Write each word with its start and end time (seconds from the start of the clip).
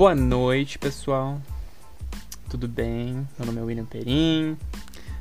Boa 0.00 0.14
noite, 0.14 0.78
pessoal. 0.78 1.38
Tudo 2.48 2.66
bem? 2.66 3.28
Meu 3.38 3.44
nome 3.44 3.60
é 3.60 3.62
William 3.62 3.84
Perim. 3.84 4.56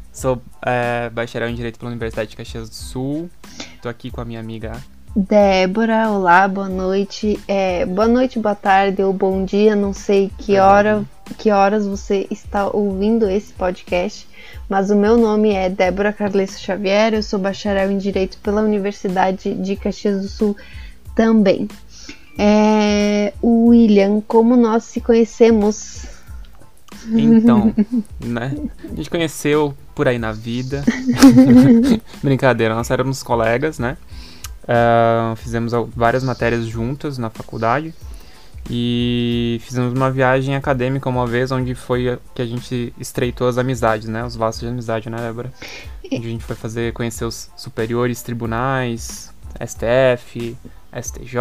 Sou 0.09 0.41
é, 0.65 1.09
bacharel 1.09 1.49
em 1.49 1.53
Direito 1.53 1.77
pela 1.77 1.91
Universidade 1.91 2.29
de 2.29 2.37
Caxias 2.37 2.69
do 2.69 2.75
Sul. 2.75 3.29
Estou 3.75 3.91
aqui 3.91 4.09
com 4.09 4.21
a 4.21 4.23
minha 4.23 4.39
amiga 4.39 4.71
Débora. 5.13 6.09
Olá, 6.09 6.47
boa 6.47 6.69
noite. 6.69 7.37
É, 7.45 7.85
boa 7.85 8.07
noite, 8.07 8.39
boa 8.39 8.55
tarde 8.55 9.03
ou 9.03 9.11
bom 9.11 9.43
dia. 9.43 9.75
Não 9.75 9.91
sei 9.91 10.31
que 10.37 10.57
hora, 10.57 11.03
que 11.37 11.51
horas 11.51 11.85
você 11.85 12.25
está 12.31 12.69
ouvindo 12.69 13.29
esse 13.29 13.51
podcast, 13.51 14.25
mas 14.69 14.89
o 14.89 14.95
meu 14.95 15.17
nome 15.17 15.51
é 15.51 15.69
Débora 15.69 16.13
Carlesso 16.13 16.57
Xavier. 16.57 17.13
Eu 17.13 17.21
sou 17.21 17.37
bacharel 17.37 17.91
em 17.91 17.97
Direito 17.97 18.37
pela 18.37 18.61
Universidade 18.61 19.55
de 19.55 19.75
Caxias 19.75 20.21
do 20.21 20.29
Sul 20.29 20.55
também. 21.13 21.67
É, 22.41 23.33
William, 23.43 24.21
como 24.25 24.55
nós 24.55 24.85
se 24.85 25.01
conhecemos? 25.01 26.05
Então, 27.07 27.75
né? 28.17 28.55
A 28.89 28.95
gente 28.95 29.09
conheceu 29.09 29.75
por 29.93 30.07
aí 30.07 30.17
na 30.17 30.31
vida. 30.31 30.85
Brincadeira, 32.23 32.73
nós 32.73 32.89
éramos 32.89 33.21
colegas, 33.21 33.77
né? 33.77 33.97
Uh, 34.63 35.35
fizemos 35.35 35.73
várias 35.93 36.23
matérias 36.23 36.65
juntas 36.65 37.17
na 37.17 37.29
faculdade. 37.29 37.93
E 38.69 39.59
fizemos 39.65 39.91
uma 39.93 40.09
viagem 40.09 40.55
acadêmica 40.55 41.09
uma 41.09 41.27
vez, 41.27 41.51
onde 41.51 41.75
foi 41.75 42.17
que 42.33 42.41
a 42.41 42.45
gente 42.45 42.93
estreitou 42.97 43.49
as 43.49 43.57
amizades, 43.57 44.07
né? 44.07 44.23
Os 44.23 44.37
laços 44.37 44.61
de 44.61 44.67
amizade, 44.67 45.09
né, 45.09 45.17
Débora? 45.17 45.51
Onde 46.05 46.27
a 46.27 46.31
gente 46.31 46.45
foi 46.45 46.55
fazer, 46.55 46.93
conhecer 46.93 47.25
os 47.25 47.49
superiores 47.57 48.21
tribunais, 48.21 49.33
STF, 49.59 50.55
STJ, 50.93 51.37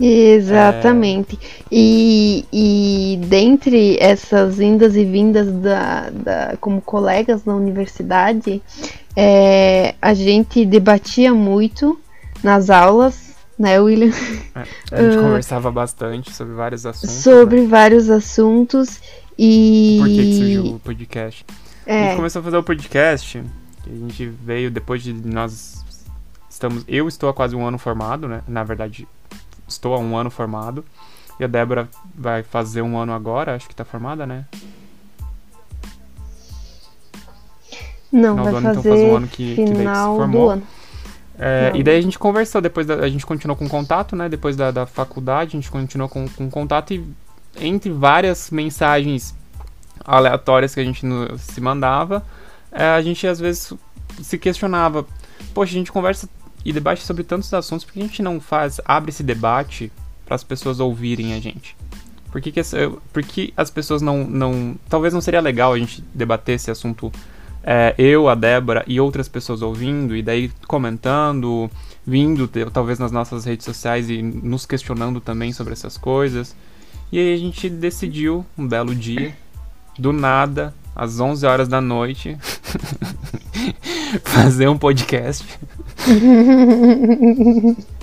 Exatamente. 0.00 1.38
É... 1.42 1.66
E, 1.70 2.46
e 2.52 3.20
dentre 3.26 3.98
essas 4.00 4.58
indas 4.58 4.96
e 4.96 5.04
vindas 5.04 5.52
da, 5.52 6.10
da, 6.10 6.56
como 6.58 6.80
colegas 6.80 7.44
na 7.44 7.54
universidade, 7.54 8.62
é, 9.14 9.94
a 10.00 10.14
gente 10.14 10.64
debatia 10.64 11.34
muito 11.34 12.00
nas 12.42 12.70
aulas, 12.70 13.34
né, 13.58 13.78
William? 13.78 14.12
É, 14.54 14.64
a 14.92 15.02
gente 15.02 15.18
uh, 15.18 15.20
conversava 15.22 15.70
bastante 15.70 16.32
sobre 16.34 16.54
vários 16.54 16.86
assuntos. 16.86 17.10
Sobre 17.16 17.60
né? 17.60 17.66
vários 17.66 18.08
assuntos 18.08 19.00
e. 19.38 19.96
Por 19.98 20.08
que, 20.08 20.16
que 20.16 20.34
surgiu 20.36 20.74
o 20.74 20.78
podcast? 20.78 21.46
É. 21.84 21.98
A 21.98 22.06
gente 22.06 22.16
começou 22.16 22.40
a 22.40 22.42
fazer 22.42 22.56
o 22.56 22.62
podcast, 22.62 23.42
a 23.86 23.90
gente 23.90 24.26
veio 24.26 24.70
depois 24.70 25.02
de 25.02 25.12
nós 25.12 25.84
estamos. 26.48 26.84
Eu 26.88 27.06
estou 27.08 27.28
há 27.28 27.34
quase 27.34 27.54
um 27.54 27.66
ano 27.66 27.78
formado, 27.78 28.26
né? 28.26 28.42
Na 28.48 28.64
verdade, 28.64 29.06
estou 29.70 29.94
há 29.94 29.98
um 29.98 30.16
ano 30.16 30.30
formado. 30.30 30.84
E 31.38 31.44
a 31.44 31.46
Débora 31.46 31.88
vai 32.14 32.42
fazer 32.42 32.82
um 32.82 32.98
ano 32.98 33.12
agora, 33.12 33.54
acho 33.54 33.66
que 33.66 33.74
tá 33.74 33.84
formada, 33.84 34.26
né? 34.26 34.44
Não, 38.12 38.36
final 38.36 38.44
vai 38.44 38.54
ano, 38.54 38.74
fazer 38.74 38.78
então 38.78 38.82
faz 38.82 39.00
um 39.00 39.16
ano 39.16 39.28
que, 39.28 39.54
final 39.54 39.64
que, 39.64 39.72
que 39.72 39.78
se 39.78 40.16
formou. 40.16 40.46
Do 40.46 40.50
ano. 40.50 40.62
É, 41.38 41.72
e 41.74 41.82
daí 41.82 41.96
a 41.96 42.02
gente 42.02 42.18
conversou, 42.18 42.60
depois 42.60 42.86
da, 42.86 42.96
a 42.96 43.08
gente 43.08 43.24
continuou 43.24 43.56
com 43.56 43.66
contato, 43.66 44.14
né? 44.14 44.28
Depois 44.28 44.56
da, 44.56 44.70
da 44.70 44.84
faculdade, 44.84 45.56
a 45.56 45.60
gente 45.60 45.70
continuou 45.70 46.08
com, 46.08 46.28
com 46.28 46.50
contato 46.50 46.92
e 46.92 47.02
entre 47.58 47.90
várias 47.90 48.50
mensagens 48.50 49.34
aleatórias 50.04 50.74
que 50.74 50.80
a 50.80 50.84
gente 50.84 51.06
no, 51.06 51.38
se 51.38 51.60
mandava, 51.60 52.22
é, 52.70 52.84
a 52.84 53.00
gente 53.00 53.26
às 53.26 53.40
vezes 53.40 53.72
se 54.22 54.36
questionava, 54.36 55.06
poxa, 55.54 55.72
a 55.72 55.78
gente 55.78 55.90
conversa 55.90 56.28
e 56.64 56.72
debate 56.72 57.02
sobre 57.02 57.24
tantos 57.24 57.52
assuntos, 57.54 57.84
por 57.84 57.92
que 57.92 58.00
a 58.00 58.02
gente 58.02 58.22
não 58.22 58.40
faz, 58.40 58.80
abre 58.84 59.10
esse 59.10 59.22
debate 59.22 59.90
para 60.24 60.34
as 60.34 60.44
pessoas 60.44 60.80
ouvirem 60.80 61.34
a 61.34 61.40
gente? 61.40 61.76
Por 62.30 62.40
que, 62.40 62.52
que, 62.52 62.60
por 63.12 63.22
que 63.22 63.52
as 63.56 63.70
pessoas 63.70 64.00
não, 64.00 64.24
não. 64.24 64.76
Talvez 64.88 65.12
não 65.12 65.20
seria 65.20 65.40
legal 65.40 65.72
a 65.72 65.78
gente 65.78 66.04
debater 66.14 66.54
esse 66.54 66.70
assunto, 66.70 67.12
é, 67.62 67.94
eu, 67.98 68.28
a 68.28 68.34
Débora 68.34 68.84
e 68.86 69.00
outras 69.00 69.28
pessoas 69.28 69.62
ouvindo, 69.62 70.14
e 70.14 70.22
daí 70.22 70.50
comentando, 70.68 71.68
vindo 72.06 72.48
talvez 72.72 72.98
nas 72.98 73.10
nossas 73.10 73.44
redes 73.44 73.64
sociais 73.64 74.08
e 74.08 74.22
nos 74.22 74.64
questionando 74.64 75.20
também 75.20 75.52
sobre 75.52 75.72
essas 75.72 75.96
coisas. 75.96 76.54
E 77.10 77.18
aí 77.18 77.34
a 77.34 77.36
gente 77.36 77.68
decidiu, 77.68 78.46
um 78.56 78.66
belo 78.66 78.94
dia, 78.94 79.34
do 79.98 80.12
nada, 80.12 80.72
às 80.94 81.18
11 81.18 81.44
horas 81.44 81.68
da 81.68 81.80
noite, 81.80 82.38
fazer 84.22 84.68
um 84.68 84.78
podcast. 84.78 85.44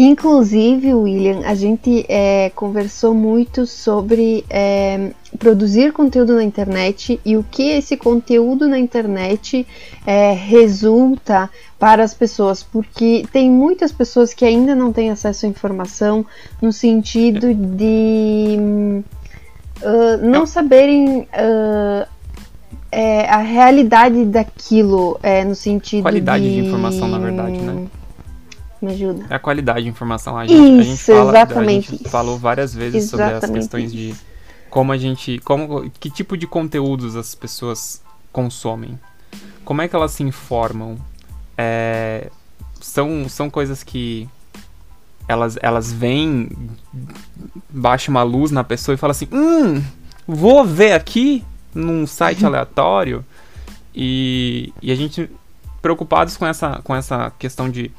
Inclusive, 0.00 0.94
William, 0.94 1.40
a 1.44 1.56
gente 1.56 2.06
é, 2.08 2.50
conversou 2.54 3.12
muito 3.12 3.66
sobre 3.66 4.44
é, 4.48 5.10
produzir 5.40 5.92
conteúdo 5.92 6.36
na 6.36 6.44
internet 6.44 7.20
e 7.24 7.36
o 7.36 7.42
que 7.42 7.70
esse 7.70 7.96
conteúdo 7.96 8.68
na 8.68 8.78
internet 8.78 9.66
é, 10.06 10.32
resulta 10.34 11.50
para 11.80 12.04
as 12.04 12.14
pessoas, 12.14 12.62
porque 12.62 13.26
tem 13.32 13.50
muitas 13.50 13.90
pessoas 13.90 14.32
que 14.32 14.44
ainda 14.44 14.72
não 14.72 14.92
têm 14.92 15.10
acesso 15.10 15.46
à 15.46 15.48
informação 15.48 16.24
no 16.62 16.72
sentido 16.72 17.52
de 17.52 18.56
uh, 19.82 20.24
não 20.24 20.46
saberem 20.46 21.22
uh, 21.22 22.06
é, 22.90 23.28
a 23.28 23.38
realidade 23.38 24.24
daquilo, 24.24 25.18
é, 25.22 25.44
no 25.44 25.54
sentido 25.54 26.02
qualidade 26.02 26.44
de... 26.44 26.62
de 26.62 26.66
informação, 26.66 27.08
na 27.08 27.18
verdade, 27.18 27.58
né? 27.58 27.86
Me 28.80 28.92
ajuda. 28.92 29.26
É 29.28 29.34
a 29.34 29.38
qualidade 29.38 29.82
de 29.82 29.88
informação. 29.88 30.38
A 30.38 30.46
gente, 30.46 30.80
Isso, 30.80 30.80
a 30.80 30.82
gente 30.82 31.18
fala, 31.18 31.30
exatamente. 31.30 31.88
A 31.88 31.96
gente 31.96 32.08
falou 32.08 32.38
várias 32.38 32.74
vezes 32.74 33.04
exatamente 33.04 33.40
sobre 33.40 33.58
as 33.58 33.64
questões 33.64 33.92
de 33.92 34.14
como 34.70 34.92
a 34.92 34.98
gente, 34.98 35.38
como, 35.40 35.90
que 35.90 36.10
tipo 36.10 36.36
de 36.36 36.46
conteúdos 36.46 37.16
as 37.16 37.34
pessoas 37.34 38.02
consomem, 38.30 38.98
como 39.64 39.82
é 39.82 39.88
que 39.88 39.96
elas 39.96 40.12
se 40.12 40.22
informam. 40.22 40.96
É, 41.56 42.30
são, 42.80 43.28
são 43.28 43.50
coisas 43.50 43.82
que 43.82 44.28
elas, 45.26 45.58
elas 45.60 45.92
vêm, 45.92 46.48
baixa 47.68 48.10
uma 48.10 48.22
luz 48.22 48.50
na 48.50 48.62
pessoa 48.62 48.94
e 48.94 48.98
fala 48.98 49.10
assim, 49.10 49.28
hum, 49.32 49.82
vou 50.26 50.64
ver 50.64 50.92
aqui 50.92 51.44
num 51.74 52.06
site 52.06 52.44
aleatório 52.44 53.24
e, 53.94 54.72
e 54.80 54.92
a 54.92 54.94
gente 54.94 55.30
preocupados 55.80 56.36
com 56.36 56.46
essa, 56.46 56.80
com 56.82 56.94
essa 56.94 57.32
questão 57.38 57.70
de, 57.70 57.90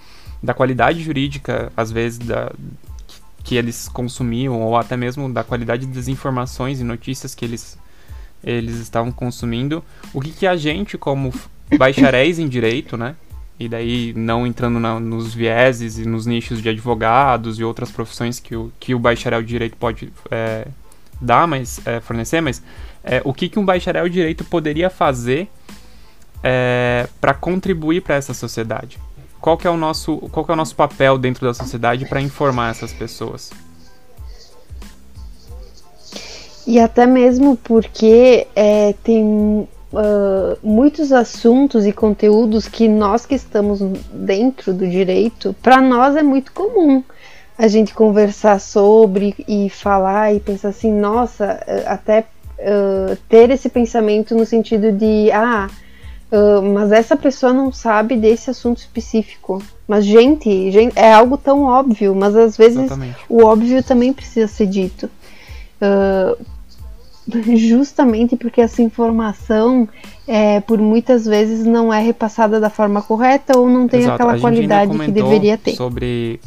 da 0.42 0.54
qualidade 0.54 1.02
jurídica, 1.02 1.72
às 1.76 1.92
vezes, 1.92 2.20
da, 2.20 2.52
que 3.44 3.56
eles 3.56 3.88
consumiam, 3.88 4.62
ou 4.62 4.78
até 4.78 4.96
mesmo 4.96 5.32
da 5.32 5.44
qualidade 5.44 5.86
das 5.88 6.08
informações 6.08 6.80
e 6.80 6.84
notícias 6.84 7.34
que 7.34 7.46
eles, 7.46 7.78
eles 8.44 8.76
estavam 8.76 9.12
consumindo. 9.12 9.84
O 10.14 10.22
que, 10.22 10.32
que 10.32 10.48
a 10.48 10.56
gente, 10.56 10.98
como 10.98 11.34
bacharéis 11.78 12.40
em 12.40 12.48
direito, 12.48 12.98
né? 12.98 13.16
E 13.60 13.68
daí 13.68 14.14
não 14.16 14.48
entrando 14.48 14.80
na, 14.80 15.00
nos 15.00 15.34
vieses 15.34 15.98
e 15.98 16.08
nos 16.08 16.26
nichos 16.26 16.62
de 16.62 16.70
advogados 16.70 17.60
e 17.60 17.64
outras 17.64 17.92
profissões 17.92 18.40
que 18.40 18.56
o, 18.56 18.72
que 18.80 18.96
o 18.96 19.00
bacharel 19.00 19.42
de 19.42 19.50
direito 19.50 19.76
pode 19.76 20.14
é, 20.32 20.66
dar, 21.20 21.48
mas 21.48 21.80
é, 21.86 22.00
fornecer, 22.00 22.42
mas 22.42 22.62
é, 23.04 23.22
o 23.24 23.34
que, 23.34 23.50
que 23.50 23.60
um 23.60 23.66
bacharel 23.66 24.08
direito 24.10 24.44
poderia 24.44 24.90
fazer 24.90 25.50
é, 26.44 27.08
para 27.20 27.34
contribuir 27.34 28.02
para 28.02 28.16
essa 28.16 28.34
sociedade? 28.34 28.98
Qual 29.42 29.58
que 29.58 29.66
é 29.68 29.70
o 29.70 29.78
nosso, 29.78 30.18
qual 30.32 30.46
que 30.46 30.52
é 30.52 30.54
o 30.54 30.58
nosso 30.58 30.76
papel 30.76 31.18
dentro 31.18 31.46
da 31.46 31.54
sociedade 31.54 32.06
para 32.06 32.22
informar 32.22 32.72
essas 32.72 32.92
pessoas? 32.92 33.52
E 36.68 36.80
até 36.80 37.06
mesmo 37.06 37.58
porque 37.58 38.46
é, 38.56 38.94
tem 39.04 39.24
uh, 39.24 39.68
muitos 40.62 41.12
assuntos 41.12 41.86
e 41.86 41.92
conteúdos 41.92 42.68
que 42.68 42.88
nós 42.88 43.26
que 43.26 43.34
estamos 43.34 43.80
dentro 44.14 44.74
do 44.74 44.88
direito, 44.88 45.56
para 45.62 45.82
nós 45.82 46.16
é 46.16 46.22
muito 46.22 46.52
comum 46.52 47.04
a 47.60 47.68
gente 47.68 47.94
conversar 47.94 48.58
sobre 48.58 49.36
e 49.46 49.70
falar 49.70 50.34
e 50.34 50.40
pensar 50.40 50.70
assim, 50.70 50.94
nossa, 50.94 51.62
até 51.86 52.22
uh, 52.58 53.18
ter 53.28 53.50
esse 53.50 53.68
pensamento 53.68 54.34
no 54.34 54.46
sentido 54.46 54.94
de, 54.94 55.30
ah, 55.34 55.70
uh, 56.32 56.62
mas 56.62 56.94
essa 56.94 57.18
pessoa 57.18 57.52
não 57.52 57.70
sabe 57.70 58.16
desse 58.16 58.50
assunto 58.50 58.78
específico. 58.78 59.62
Mas, 59.86 60.06
gente, 60.06 60.72
gente 60.72 60.98
é 60.98 61.12
algo 61.12 61.38
tão 61.38 61.64
óbvio, 61.64 62.16
mas 62.16 62.34
às 62.34 62.56
vezes 62.56 62.78
Exatamente. 62.78 63.18
o 63.28 63.44
óbvio 63.44 63.84
também 63.84 64.14
precisa 64.14 64.48
ser 64.48 64.66
dito. 64.66 65.10
Uh, 65.82 66.42
justamente 67.58 68.38
porque 68.38 68.62
essa 68.62 68.82
informação 68.82 69.88
é, 70.26 70.62
por 70.62 70.80
muitas 70.80 71.26
vezes 71.26 71.66
não 71.66 71.94
é 71.94 72.02
repassada 72.02 72.58
da 72.58 72.70
forma 72.70 73.02
correta 73.02 73.58
ou 73.58 73.68
não 73.68 73.86
tem 73.86 74.00
Exato. 74.00 74.16
aquela 74.16 74.40
qualidade 74.40 74.98
que 74.98 75.12
deveria 75.12 75.58
ter. 75.58 75.76
Sobre 75.76 76.40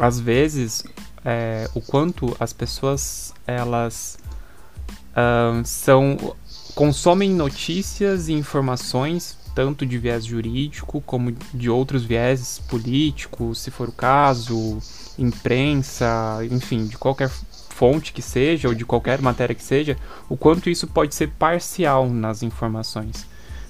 às 0.00 0.18
vezes 0.18 0.82
é, 1.24 1.68
o 1.74 1.80
quanto 1.80 2.34
as 2.40 2.52
pessoas 2.52 3.34
elas 3.46 4.18
uh, 5.12 5.64
são 5.64 6.34
consomem 6.74 7.30
notícias 7.30 8.28
e 8.28 8.32
informações 8.32 9.38
tanto 9.54 9.84
de 9.84 9.98
viés 9.98 10.24
jurídico 10.24 11.00
como 11.02 11.32
de 11.52 11.68
outros 11.68 12.04
viés 12.04 12.60
políticos, 12.68 13.60
se 13.60 13.70
for 13.70 13.88
o 13.88 13.92
caso, 13.92 14.78
imprensa, 15.18 16.40
enfim, 16.50 16.86
de 16.86 16.96
qualquer 16.96 17.28
fonte 17.68 18.12
que 18.12 18.22
seja, 18.22 18.68
ou 18.68 18.74
de 18.74 18.84
qualquer 18.84 19.20
matéria 19.20 19.54
que 19.54 19.62
seja, 19.62 19.96
o 20.28 20.36
quanto 20.36 20.70
isso 20.70 20.86
pode 20.86 21.14
ser 21.14 21.30
parcial 21.30 22.08
nas 22.08 22.42
informações. 22.42 23.26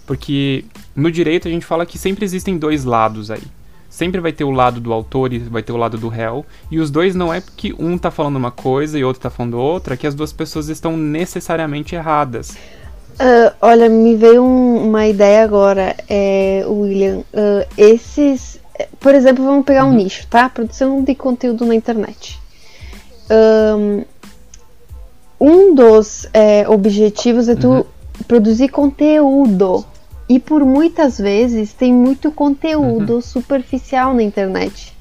Porque 0.06 0.64
no 0.94 1.10
direito 1.10 1.48
a 1.48 1.50
gente 1.50 1.64
fala 1.64 1.86
que 1.86 1.96
sempre 1.96 2.24
existem 2.24 2.58
dois 2.58 2.84
lados 2.84 3.30
aí. 3.30 3.42
Sempre 3.90 4.20
vai 4.20 4.32
ter 4.32 4.44
o 4.44 4.52
lado 4.52 4.80
do 4.80 4.92
autor 4.92 5.32
e 5.32 5.38
vai 5.40 5.62
ter 5.62 5.72
o 5.72 5.76
lado 5.76 5.98
do 5.98 6.08
réu. 6.08 6.46
E 6.70 6.78
os 6.78 6.90
dois 6.90 7.14
não 7.14 7.34
é 7.34 7.40
porque 7.40 7.74
um 7.76 7.98
tá 7.98 8.10
falando 8.10 8.36
uma 8.36 8.52
coisa 8.52 8.96
e 8.96 9.02
outro 9.02 9.20
tá 9.20 9.28
falando 9.28 9.58
outra, 9.58 9.96
que 9.96 10.06
as 10.06 10.14
duas 10.14 10.32
pessoas 10.32 10.68
estão 10.68 10.96
necessariamente 10.96 11.96
erradas. 11.96 12.56
Uh, 13.20 13.52
olha, 13.60 13.88
me 13.88 14.14
veio 14.14 14.42
um, 14.42 14.88
uma 14.88 15.06
ideia 15.06 15.42
agora, 15.42 15.94
é, 16.08 16.64
William. 16.66 17.18
Uh, 17.34 17.66
esses. 17.76 18.58
Por 18.98 19.14
exemplo, 19.14 19.44
vamos 19.44 19.66
pegar 19.66 19.84
um 19.84 19.88
uhum. 19.88 19.96
nicho, 19.96 20.26
tá? 20.28 20.48
Produção 20.48 21.02
de 21.02 21.14
conteúdo 21.14 21.66
na 21.66 21.74
internet. 21.74 22.40
Um, 23.30 24.04
um 25.38 25.74
dos 25.74 26.26
é, 26.32 26.66
objetivos 26.68 27.48
é 27.48 27.56
tu 27.56 27.68
uhum. 27.68 27.84
produzir 28.26 28.68
conteúdo. 28.68 29.84
E 30.30 30.38
por 30.38 30.64
muitas 30.64 31.18
vezes 31.18 31.72
tem 31.72 31.92
muito 31.92 32.30
conteúdo 32.30 33.14
uhum. 33.14 33.20
superficial 33.20 34.14
na 34.14 34.22
internet. 34.22 34.96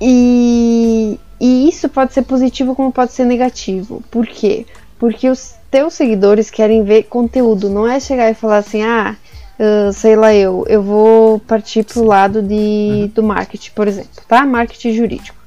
E, 0.00 1.20
e 1.40 1.68
isso 1.68 1.88
pode 1.88 2.12
ser 2.12 2.22
positivo 2.22 2.74
como 2.74 2.90
pode 2.90 3.12
ser 3.12 3.24
negativo. 3.24 4.02
Por 4.10 4.26
quê? 4.26 4.66
Porque 4.98 5.30
os 5.30 5.54
teus 5.70 5.94
seguidores 5.94 6.50
querem 6.50 6.82
ver 6.82 7.04
conteúdo, 7.04 7.70
não 7.70 7.86
é 7.86 8.00
chegar 8.00 8.28
e 8.28 8.34
falar 8.34 8.56
assim, 8.56 8.82
ah, 8.82 9.14
uh, 9.56 9.92
sei 9.92 10.16
lá 10.16 10.34
eu, 10.34 10.64
eu 10.68 10.82
vou 10.82 11.38
partir 11.38 11.84
pro 11.84 12.02
lado 12.02 12.42
de, 12.42 12.54
uhum. 12.54 13.12
do 13.14 13.22
marketing, 13.22 13.70
por 13.70 13.86
exemplo, 13.86 14.20
tá? 14.26 14.44
Marketing 14.44 14.94
jurídico. 14.94 15.38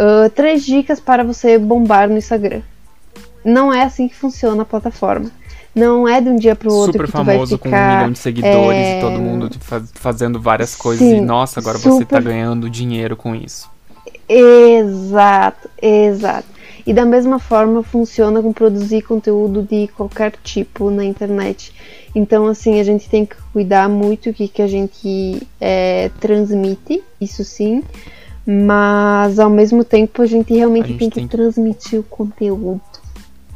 Uh, 0.00 0.30
três 0.30 0.64
dicas 0.64 0.98
para 0.98 1.22
você 1.22 1.58
bombar 1.58 2.08
no 2.08 2.16
Instagram. 2.16 2.62
Não 3.44 3.70
é 3.70 3.82
assim 3.82 4.08
que 4.08 4.16
funciona 4.16 4.62
a 4.62 4.64
plataforma. 4.64 5.30
Não 5.74 6.06
é 6.06 6.20
de 6.20 6.28
um 6.28 6.36
dia 6.36 6.54
pro 6.54 6.72
outro 6.72 6.92
super 6.92 7.06
que 7.06 7.12
tu 7.12 7.24
vai 7.24 7.34
famoso 7.34 7.56
ficar, 7.56 7.70
com 7.70 7.76
um 7.76 7.96
milhão 7.96 8.12
de 8.12 8.18
seguidores 8.18 8.78
é... 8.78 8.98
e 8.98 9.00
todo 9.00 9.18
mundo 9.18 9.50
fazendo 9.94 10.40
várias 10.40 10.74
coisas 10.74 11.06
Sim, 11.06 11.16
e 11.16 11.20
nossa, 11.20 11.60
agora 11.60 11.78
super... 11.78 11.96
você 11.96 12.04
tá 12.04 12.20
ganhando 12.20 12.68
dinheiro 12.68 13.16
com 13.16 13.34
isso. 13.34 13.70
Exato, 14.28 15.68
exato. 15.80 16.48
E 16.86 16.92
da 16.92 17.04
mesma 17.04 17.38
forma 17.38 17.82
funciona 17.82 18.42
com 18.42 18.52
produzir 18.52 19.02
conteúdo 19.02 19.62
de 19.62 19.88
qualquer 19.88 20.32
tipo 20.42 20.90
na 20.90 21.04
internet. 21.04 21.72
Então, 22.14 22.46
assim, 22.46 22.80
a 22.80 22.84
gente 22.84 23.08
tem 23.08 23.24
que 23.24 23.36
cuidar 23.52 23.88
muito 23.88 24.30
o 24.30 24.34
que, 24.34 24.48
que 24.48 24.60
a 24.60 24.66
gente 24.66 25.46
é, 25.60 26.10
transmite, 26.20 27.02
isso 27.20 27.44
sim, 27.44 27.82
mas 28.44 29.38
ao 29.38 29.48
mesmo 29.48 29.84
tempo 29.84 30.20
a 30.20 30.26
gente 30.26 30.52
realmente 30.52 30.84
a 30.84 30.88
gente 30.88 30.98
tem 30.98 31.08
que 31.08 31.14
tem... 31.14 31.28
transmitir 31.28 32.00
o 32.00 32.02
conteúdo. 32.02 32.80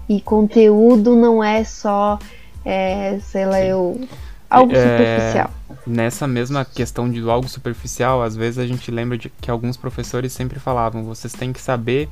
E 0.08 0.20
conteúdo 0.20 1.16
não 1.16 1.42
é 1.42 1.64
só, 1.64 2.18
é, 2.64 3.18
sei 3.20 3.46
lá, 3.46 3.60
eu. 3.60 4.00
Algo 4.48 4.72
é, 4.72 4.80
superficial. 4.80 5.50
Nessa 5.86 6.26
mesma 6.26 6.64
questão 6.64 7.10
de 7.10 7.20
algo 7.28 7.48
superficial, 7.48 8.22
às 8.22 8.36
vezes 8.36 8.58
a 8.58 8.66
gente 8.66 8.90
lembra 8.90 9.18
de 9.18 9.28
que 9.28 9.50
alguns 9.50 9.76
professores 9.76 10.32
sempre 10.32 10.60
falavam: 10.60 11.04
vocês 11.04 11.32
têm 11.32 11.52
que 11.52 11.60
saber 11.60 12.08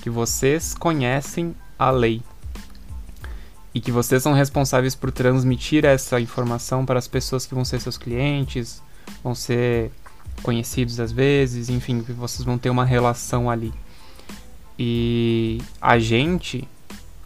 que 0.00 0.08
vocês 0.08 0.74
conhecem 0.74 1.54
a 1.78 1.90
lei 1.90 2.22
e 3.74 3.80
que 3.80 3.92
vocês 3.92 4.22
são 4.22 4.32
responsáveis 4.32 4.94
por 4.94 5.12
transmitir 5.12 5.84
essa 5.84 6.18
informação 6.18 6.86
para 6.86 6.98
as 6.98 7.06
pessoas 7.06 7.44
que 7.44 7.54
vão 7.54 7.62
ser 7.62 7.78
seus 7.78 7.98
clientes, 7.98 8.82
vão 9.22 9.34
ser 9.34 9.90
conhecidos 10.42 10.98
às 10.98 11.12
vezes, 11.12 11.68
enfim, 11.68 12.02
que 12.02 12.12
vocês 12.12 12.42
vão 12.42 12.56
ter 12.56 12.70
uma 12.70 12.86
relação 12.86 13.50
ali. 13.50 13.74
E 14.78 15.60
a 15.80 15.98
gente, 15.98 16.66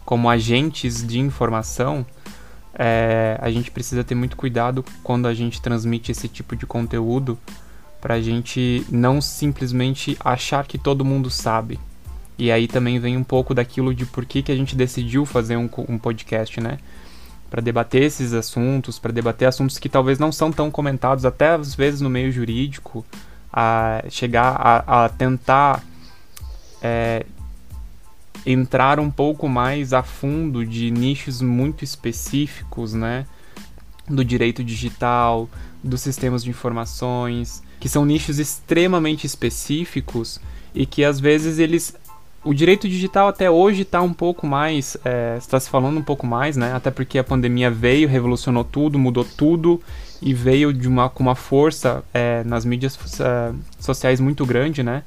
como 0.05 0.29
agentes 0.29 1.05
de 1.05 1.19
informação, 1.19 2.05
é, 2.73 3.37
a 3.41 3.49
gente 3.51 3.69
precisa 3.69 4.03
ter 4.03 4.15
muito 4.15 4.35
cuidado 4.35 4.83
quando 5.03 5.27
a 5.27 5.33
gente 5.33 5.61
transmite 5.61 6.11
esse 6.11 6.27
tipo 6.27 6.55
de 6.55 6.65
conteúdo 6.65 7.37
para 7.99 8.15
a 8.15 8.21
gente 8.21 8.85
não 8.89 9.21
simplesmente 9.21 10.17
achar 10.19 10.65
que 10.65 10.77
todo 10.77 11.05
mundo 11.05 11.29
sabe. 11.29 11.79
E 12.37 12.51
aí 12.51 12.67
também 12.67 12.99
vem 12.99 13.15
um 13.15 13.23
pouco 13.23 13.53
daquilo 13.53 13.93
de 13.93 14.05
por 14.05 14.25
que, 14.25 14.41
que 14.41 14.51
a 14.51 14.55
gente 14.55 14.75
decidiu 14.75 15.25
fazer 15.25 15.57
um, 15.57 15.69
um 15.87 15.97
podcast, 15.99 16.59
né? 16.59 16.79
Para 17.51 17.61
debater 17.61 18.01
esses 18.01 18.33
assuntos, 18.33 18.97
para 18.97 19.11
debater 19.11 19.47
assuntos 19.47 19.77
que 19.77 19.87
talvez 19.87 20.17
não 20.17 20.31
são 20.31 20.51
tão 20.51 20.71
comentados, 20.71 21.25
até 21.25 21.49
às 21.49 21.75
vezes 21.75 22.01
no 22.01 22.09
meio 22.09 22.31
jurídico, 22.31 23.05
a 23.53 24.03
chegar 24.09 24.55
a, 24.57 25.05
a 25.05 25.09
tentar 25.09 25.83
é, 26.81 27.25
entrar 28.45 28.99
um 28.99 29.11
pouco 29.11 29.47
mais 29.47 29.93
a 29.93 30.03
fundo 30.03 30.65
de 30.65 30.89
nichos 30.91 31.41
muito 31.41 31.83
específicos, 31.83 32.93
né? 32.93 33.25
Do 34.07 34.25
direito 34.25 34.63
digital, 34.63 35.49
dos 35.83 36.01
sistemas 36.01 36.43
de 36.43 36.49
informações, 36.49 37.63
que 37.79 37.87
são 37.87 38.05
nichos 38.05 38.39
extremamente 38.39 39.25
específicos 39.25 40.39
e 40.73 40.85
que 40.85 41.03
às 41.03 41.19
vezes 41.19 41.59
eles 41.59 41.95
o 42.43 42.53
direito 42.53 42.87
digital 42.87 43.27
até 43.27 43.51
hoje 43.51 43.83
está 43.83 44.01
um 44.01 44.13
pouco 44.13 44.47
mais, 44.47 44.97
é, 45.05 45.35
está 45.37 45.59
se 45.59 45.69
falando 45.69 45.99
um 45.99 46.03
pouco 46.03 46.25
mais, 46.25 46.57
né? 46.57 46.73
Até 46.73 46.89
porque 46.89 47.19
a 47.19 47.23
pandemia 47.23 47.69
veio, 47.69 48.07
revolucionou 48.07 48.63
tudo, 48.63 48.97
mudou 48.97 49.23
tudo 49.23 49.79
e 50.21 50.33
veio 50.33 50.73
de 50.73 50.87
uma 50.87 51.07
com 51.09 51.21
uma 51.21 51.35
força 51.35 52.03
é, 52.13 52.43
nas 52.43 52.65
mídias 52.65 52.97
é, 53.19 53.53
sociais 53.79 54.19
muito 54.19 54.45
grande, 54.45 54.81
né? 54.81 55.03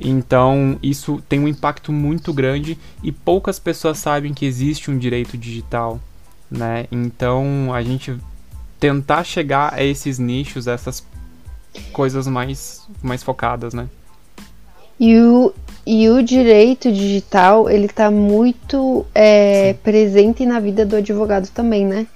Então, 0.00 0.78
isso 0.82 1.22
tem 1.28 1.38
um 1.38 1.48
impacto 1.48 1.92
muito 1.92 2.32
grande 2.32 2.78
e 3.02 3.12
poucas 3.12 3.58
pessoas 3.58 3.98
sabem 3.98 4.32
que 4.32 4.46
existe 4.46 4.90
um 4.90 4.96
direito 4.96 5.36
digital, 5.36 6.00
né? 6.50 6.86
Então, 6.90 7.72
a 7.74 7.82
gente 7.82 8.16
tentar 8.78 9.24
chegar 9.24 9.74
a 9.74 9.84
esses 9.84 10.18
nichos, 10.18 10.66
a 10.66 10.72
essas 10.72 11.06
coisas 11.92 12.26
mais, 12.26 12.82
mais 13.02 13.22
focadas, 13.22 13.74
né? 13.74 13.88
E 14.98 15.18
o, 15.18 15.52
e 15.86 16.08
o 16.08 16.22
direito 16.22 16.90
digital, 16.90 17.68
ele 17.68 17.88
tá 17.88 18.10
muito 18.10 19.04
é, 19.14 19.74
presente 19.82 20.46
na 20.46 20.60
vida 20.60 20.84
do 20.84 20.96
advogado 20.96 21.48
também, 21.50 21.86
né? 21.86 22.06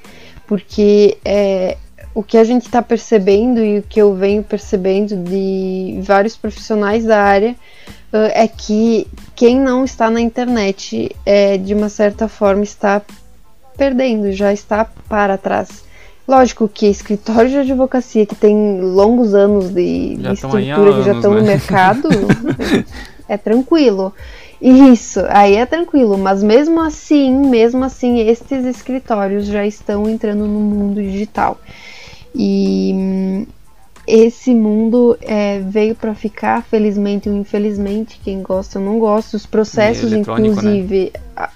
Porque 0.47 1.19
é, 1.25 1.77
o 2.15 2.23
que 2.23 2.39
a 2.39 2.45
gente 2.45 2.67
está 2.67 2.81
percebendo 2.81 3.59
e 3.59 3.81
o 3.81 3.83
que 3.83 4.01
eu 4.01 4.15
venho 4.15 4.43
percebendo 4.43 5.17
de 5.17 5.99
vários 6.03 6.37
profissionais 6.37 7.05
da 7.05 7.21
área 7.21 7.57
uh, 8.13 8.31
é 8.33 8.47
que 8.47 9.09
quem 9.35 9.59
não 9.59 9.85
está 9.85 10.09
na 10.09 10.21
internet, 10.21 11.15
é, 11.27 11.59
de 11.59 11.75
uma 11.75 11.89
certa 11.89 12.29
forma, 12.29 12.63
está 12.63 13.03
perdendo, 13.77 14.31
já 14.31 14.53
está 14.53 14.87
para 15.09 15.37
trás. 15.37 15.83
Lógico 16.27 16.69
que 16.69 16.87
escritórios 16.87 17.51
de 17.51 17.59
advocacia 17.59 18.25
que 18.25 18.35
tem 18.35 18.81
longos 18.81 19.35
anos 19.35 19.69
de, 19.69 20.15
de 20.15 20.33
estrutura, 20.33 20.95
que 20.95 21.03
já 21.03 21.13
estão 21.13 21.35
né? 21.35 21.41
no 21.41 21.47
mercado, 21.47 22.09
é 23.29 23.37
tranquilo. 23.37 24.15
Isso, 24.63 25.21
aí 25.29 25.57
é 25.57 25.67
tranquilo, 25.67 26.17
mas 26.17 26.43
mesmo 26.43 26.81
assim, 26.81 27.31
mesmo 27.31 27.85
assim, 27.85 28.21
estes 28.21 28.65
escritórios 28.65 29.45
já 29.47 29.67
estão 29.67 30.09
entrando 30.09 30.47
no 30.47 30.61
mundo 30.61 31.03
digital. 31.03 31.59
E 32.35 32.93
hum, 32.95 33.47
esse 34.07 34.55
mundo 34.55 35.17
é, 35.23 35.61
veio 35.61 35.95
para 35.95 36.15
ficar, 36.15 36.63
felizmente 36.63 37.29
ou 37.29 37.35
infelizmente, 37.35 38.21
quem 38.23 38.43
gosta 38.43 38.79
ou 38.79 38.85
não 38.85 38.99
gosta. 38.99 39.37
Os 39.37 39.47
processos, 39.47 40.11
né? 40.11 40.19
inclusive, 40.19 41.13
né? 41.37 41.49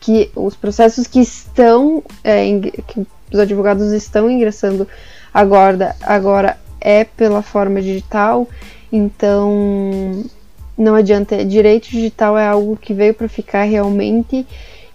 que 0.00 0.30
os 0.36 0.54
processos 0.54 1.06
que 1.06 1.20
estão, 1.20 2.02
é, 2.22 2.46
que 2.86 3.06
os 3.32 3.40
advogados 3.40 3.90
estão 3.92 4.30
ingressando 4.30 4.86
agora, 5.32 5.96
agora 6.02 6.58
é 6.80 7.04
pela 7.04 7.42
forma 7.42 7.80
digital. 7.80 8.46
Então, 8.92 10.22
não 10.78 10.94
adianta. 10.94 11.44
Direito 11.44 11.88
digital 11.88 12.38
é 12.38 12.46
algo 12.46 12.76
que 12.76 12.94
veio 12.94 13.14
para 13.14 13.28
ficar 13.28 13.64
realmente. 13.64 14.46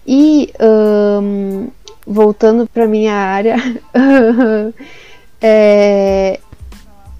E 0.06 0.50
um, 0.60 1.68
voltando 2.06 2.66
para 2.66 2.86
minha 2.86 3.14
área, 3.14 3.56
é, 5.40 6.40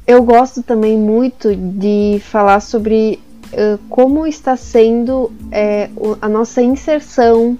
eu 0.06 0.22
gosto 0.22 0.62
também 0.62 0.96
muito 0.96 1.54
de 1.54 2.20
falar 2.24 2.60
sobre 2.60 3.20
uh, 3.52 3.78
como 3.88 4.26
está 4.26 4.56
sendo 4.56 5.32
é, 5.52 5.88
a 6.20 6.28
nossa 6.28 6.60
inserção 6.60 7.58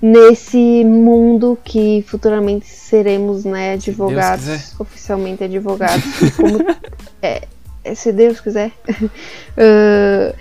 nesse 0.00 0.84
mundo 0.84 1.56
que 1.62 2.04
futuramente 2.08 2.66
seremos 2.66 3.44
né, 3.44 3.74
advogados, 3.74 4.74
oficialmente 4.80 5.44
advogados. 5.44 6.04
Como, 6.36 6.58
é, 7.22 7.46
se 7.94 8.12
Deus 8.12 8.40
quiser. 8.40 8.72
uh, 8.90 10.34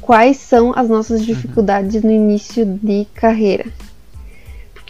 quais 0.00 0.36
são 0.36 0.72
as 0.76 0.88
nossas 0.88 1.24
dificuldades 1.24 2.02
no 2.02 2.10
início 2.10 2.66
de 2.66 3.06
carreira? 3.14 3.66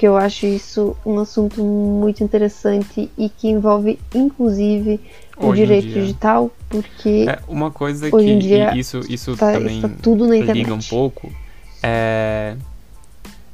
Porque 0.01 0.09
eu 0.09 0.17
acho 0.17 0.47
isso 0.47 0.97
um 1.05 1.19
assunto 1.19 1.63
muito 1.63 2.25
interessante 2.25 3.11
e 3.19 3.29
que 3.29 3.49
envolve, 3.49 3.99
inclusive, 4.15 4.99
o 5.37 5.49
hoje 5.49 5.61
direito 5.61 5.89
digital, 5.89 6.51
porque 6.71 7.27
é 7.29 7.39
uma 7.47 7.71
coisa 7.71 8.11
que 8.11 8.37
dia 8.39 8.75
isso, 8.75 9.01
isso 9.11 9.37
tá, 9.37 9.53
também 9.53 9.83
tudo 10.03 10.27
na 10.27 10.39
internet. 10.39 10.57
liga 10.57 10.73
um 10.73 10.81
pouco 10.81 11.31
É, 11.83 12.57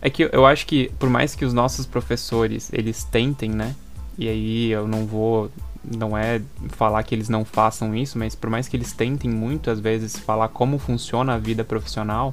é 0.00 0.08
que 0.08 0.30
eu 0.30 0.46
acho 0.46 0.68
que, 0.68 0.92
por 1.00 1.10
mais 1.10 1.34
que 1.34 1.44
os 1.44 1.52
nossos 1.52 1.84
professores, 1.84 2.70
eles 2.72 3.02
tentem, 3.02 3.50
né? 3.50 3.74
E 4.16 4.28
aí 4.28 4.70
eu 4.70 4.86
não 4.86 5.04
vou. 5.04 5.50
Não 5.82 6.16
é 6.16 6.40
falar 6.68 7.02
que 7.02 7.12
eles 7.12 7.28
não 7.28 7.44
façam 7.44 7.92
isso, 7.92 8.16
mas 8.16 8.36
por 8.36 8.48
mais 8.48 8.68
que 8.68 8.76
eles 8.76 8.92
tentem 8.92 9.28
muito, 9.28 9.68
às 9.68 9.80
vezes, 9.80 10.16
falar 10.16 10.46
como 10.46 10.78
funciona 10.78 11.34
a 11.34 11.38
vida 11.38 11.64
profissional, 11.64 12.32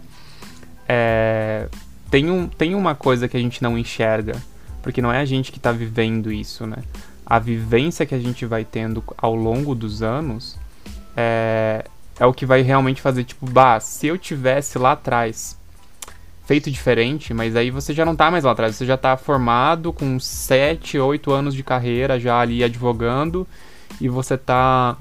é, 0.88 1.68
tem, 2.14 2.30
um, 2.30 2.48
tem 2.48 2.76
uma 2.76 2.94
coisa 2.94 3.28
que 3.28 3.36
a 3.36 3.40
gente 3.40 3.64
não 3.64 3.76
enxerga, 3.76 4.36
porque 4.84 5.02
não 5.02 5.12
é 5.12 5.18
a 5.18 5.26
gente 5.26 5.52
que 5.52 5.58
está 5.58 5.72
vivendo 5.72 6.32
isso, 6.32 6.68
né? 6.68 6.78
A 7.26 7.40
vivência 7.40 8.06
que 8.06 8.14
a 8.14 8.20
gente 8.20 8.46
vai 8.46 8.64
tendo 8.64 9.04
ao 9.18 9.34
longo 9.34 9.74
dos 9.74 10.04
anos 10.04 10.56
é, 11.18 11.84
é 12.20 12.26
o 12.28 12.32
que 12.32 12.46
vai 12.46 12.62
realmente 12.62 13.02
fazer, 13.02 13.24
tipo, 13.24 13.48
bah, 13.48 13.80
se 13.80 14.06
eu 14.06 14.16
tivesse 14.16 14.78
lá 14.78 14.92
atrás 14.92 15.58
feito 16.46 16.70
diferente, 16.70 17.34
mas 17.34 17.56
aí 17.56 17.72
você 17.72 17.96
já 17.96 18.06
não 18.06 18.16
tá 18.16 18.30
mais 18.30 18.44
lá 18.44 18.52
atrás, 18.52 18.76
você 18.76 18.86
já 18.86 18.96
tá 18.96 19.18
formado 19.18 19.92
com 19.92 20.20
7, 20.20 21.00
8 21.00 21.32
anos 21.32 21.56
de 21.56 21.64
carreira 21.64 22.20
já 22.20 22.40
ali 22.40 22.64
advogando 22.64 23.48
e 24.00 24.08
você 24.08 24.38
tá 24.38 24.98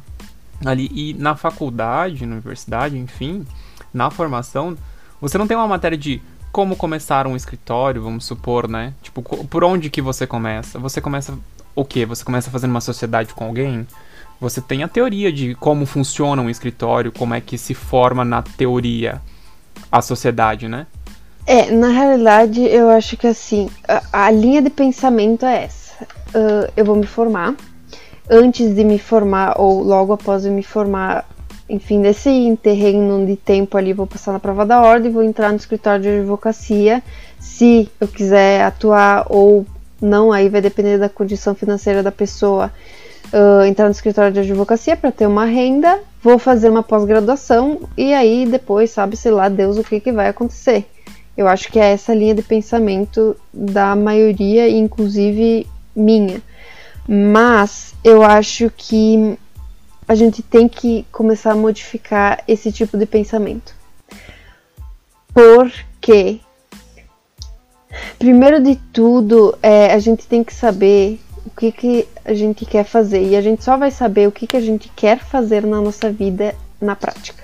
ali 0.64 0.90
e 0.94 1.12
na 1.12 1.36
faculdade, 1.36 2.24
na 2.24 2.36
universidade, 2.36 2.96
enfim, 2.96 3.46
na 3.92 4.10
formação, 4.10 4.78
você 5.20 5.36
não 5.36 5.46
tem 5.46 5.58
uma 5.58 5.68
matéria 5.68 5.98
de 5.98 6.22
como 6.52 6.76
começar 6.76 7.26
um 7.26 7.34
escritório, 7.34 8.02
vamos 8.02 8.26
supor, 8.26 8.68
né? 8.68 8.92
Tipo, 9.02 9.22
por 9.22 9.64
onde 9.64 9.88
que 9.88 10.02
você 10.02 10.26
começa? 10.26 10.78
Você 10.78 11.00
começa 11.00 11.34
o 11.74 11.84
quê? 11.84 12.04
Você 12.04 12.22
começa 12.22 12.50
fazendo 12.50 12.70
uma 12.70 12.80
sociedade 12.80 13.32
com 13.32 13.46
alguém? 13.46 13.86
Você 14.38 14.60
tem 14.60 14.82
a 14.82 14.88
teoria 14.88 15.32
de 15.32 15.54
como 15.54 15.86
funciona 15.86 16.42
um 16.42 16.50
escritório, 16.50 17.10
como 17.10 17.32
é 17.32 17.40
que 17.40 17.56
se 17.56 17.72
forma 17.72 18.24
na 18.24 18.42
teoria 18.42 19.22
a 19.90 20.02
sociedade, 20.02 20.68
né? 20.68 20.86
É, 21.46 21.70
na 21.70 21.88
realidade, 21.88 22.62
eu 22.62 22.90
acho 22.90 23.16
que 23.16 23.26
assim, 23.26 23.70
a, 23.88 24.26
a 24.26 24.30
linha 24.30 24.60
de 24.60 24.70
pensamento 24.70 25.46
é 25.46 25.64
essa. 25.64 26.04
Uh, 26.34 26.70
eu 26.76 26.84
vou 26.84 26.96
me 26.96 27.06
formar. 27.06 27.54
Antes 28.30 28.74
de 28.74 28.84
me 28.84 28.98
formar, 28.98 29.58
ou 29.58 29.82
logo 29.82 30.12
após 30.12 30.44
eu 30.44 30.52
me 30.52 30.62
formar, 30.62 31.24
enfim, 31.68 31.98
nesse 31.98 32.28
interregno 32.28 33.24
de 33.24 33.36
tempo 33.36 33.76
ali, 33.76 33.92
vou 33.92 34.06
passar 34.06 34.32
na 34.32 34.40
prova 34.40 34.66
da 34.66 34.80
ordem, 34.80 35.10
vou 35.10 35.22
entrar 35.22 35.50
no 35.50 35.56
escritório 35.56 36.02
de 36.02 36.08
advocacia. 36.08 37.02
Se 37.38 37.88
eu 38.00 38.08
quiser 38.08 38.62
atuar 38.62 39.26
ou 39.28 39.66
não, 40.00 40.32
aí 40.32 40.48
vai 40.48 40.60
depender 40.60 40.98
da 40.98 41.08
condição 41.08 41.54
financeira 41.54 42.02
da 42.02 42.12
pessoa. 42.12 42.72
Uh, 43.32 43.64
entrar 43.64 43.86
no 43.86 43.92
escritório 43.92 44.32
de 44.32 44.40
advocacia 44.40 44.96
para 44.96 45.10
ter 45.10 45.26
uma 45.26 45.46
renda, 45.46 46.00
vou 46.22 46.38
fazer 46.38 46.68
uma 46.68 46.82
pós-graduação 46.82 47.80
e 47.96 48.12
aí 48.12 48.44
depois 48.44 48.90
sabe-se 48.90 49.30
lá 49.30 49.48
Deus 49.48 49.78
o 49.78 49.84
que, 49.84 50.00
que 50.00 50.12
vai 50.12 50.28
acontecer. 50.28 50.84
Eu 51.34 51.48
acho 51.48 51.72
que 51.72 51.78
é 51.78 51.92
essa 51.92 52.12
linha 52.12 52.34
de 52.34 52.42
pensamento 52.42 53.34
da 53.52 53.96
maioria, 53.96 54.68
inclusive 54.68 55.66
minha. 55.96 56.42
Mas 57.08 57.94
eu 58.04 58.22
acho 58.22 58.70
que 58.76 59.38
a 60.12 60.14
gente 60.14 60.42
tem 60.42 60.68
que 60.68 61.06
começar 61.10 61.52
a 61.52 61.56
modificar 61.56 62.44
esse 62.46 62.70
tipo 62.70 62.98
de 62.98 63.06
pensamento. 63.06 63.74
Porque, 65.32 66.38
primeiro 68.18 68.62
de 68.62 68.76
tudo, 68.92 69.56
é, 69.62 69.94
a 69.94 69.98
gente 69.98 70.26
tem 70.26 70.44
que 70.44 70.52
saber 70.52 71.18
o 71.46 71.50
que, 71.50 71.72
que 71.72 72.06
a 72.26 72.34
gente 72.34 72.66
quer 72.66 72.84
fazer. 72.84 73.26
E 73.26 73.34
a 73.34 73.40
gente 73.40 73.64
só 73.64 73.78
vai 73.78 73.90
saber 73.90 74.28
o 74.28 74.32
que, 74.32 74.46
que 74.46 74.56
a 74.56 74.60
gente 74.60 74.90
quer 74.94 75.18
fazer 75.18 75.64
na 75.64 75.80
nossa 75.80 76.12
vida 76.12 76.54
na 76.78 76.94
prática. 76.94 77.42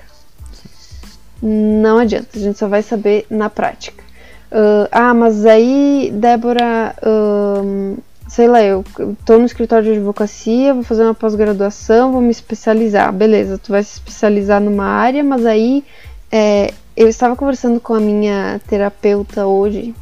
Não 1.41 1.97
adianta, 1.97 2.37
a 2.37 2.39
gente 2.39 2.59
só 2.59 2.67
vai 2.67 2.83
saber 2.83 3.25
na 3.31 3.49
prática. 3.49 4.03
Uh, 4.51 4.87
ah, 4.91 5.13
mas 5.15 5.43
aí, 5.43 6.11
Débora, 6.13 6.95
uh, 7.01 7.97
sei 8.29 8.47
lá, 8.47 8.61
eu 8.61 8.85
tô 9.25 9.37
no 9.37 9.45
escritório 9.45 9.85
de 9.85 9.97
advocacia, 9.97 10.73
vou 10.73 10.83
fazer 10.83 11.03
uma 11.03 11.15
pós-graduação, 11.15 12.11
vou 12.11 12.21
me 12.21 12.31
especializar. 12.31 13.11
Beleza, 13.11 13.57
tu 13.57 13.71
vai 13.71 13.83
se 13.83 13.93
especializar 13.93 14.61
numa 14.61 14.85
área, 14.85 15.23
mas 15.23 15.45
aí 15.45 15.83
é, 16.31 16.71
eu 16.95 17.07
estava 17.09 17.35
conversando 17.35 17.79
com 17.79 17.93
a 17.93 17.99
minha 17.99 18.61
terapeuta 18.67 19.47
hoje 19.47 19.95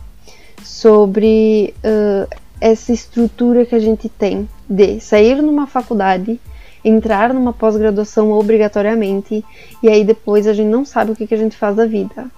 sobre 0.64 1.74
uh, 1.78 2.36
essa 2.60 2.92
estrutura 2.92 3.66
que 3.66 3.76
a 3.76 3.80
gente 3.80 4.10
tem 4.10 4.48
de 4.70 5.00
sair 5.00 5.42
numa 5.42 5.66
faculdade 5.66 6.40
entrar 6.84 7.34
numa 7.34 7.54
pós-graduação 7.54 8.32
obrigatoriamente 8.32 9.44
e 9.82 9.90
aí 9.90 10.04
depois 10.04 10.48
a 10.48 10.54
gente 10.54 10.68
não 10.68 10.86
sabe 10.86 11.12
o 11.12 11.16
que, 11.16 11.28
que 11.28 11.34
a 11.34 11.38
gente 11.38 11.56
faz 11.56 11.76
da 11.76 11.86
vida. 11.86 12.30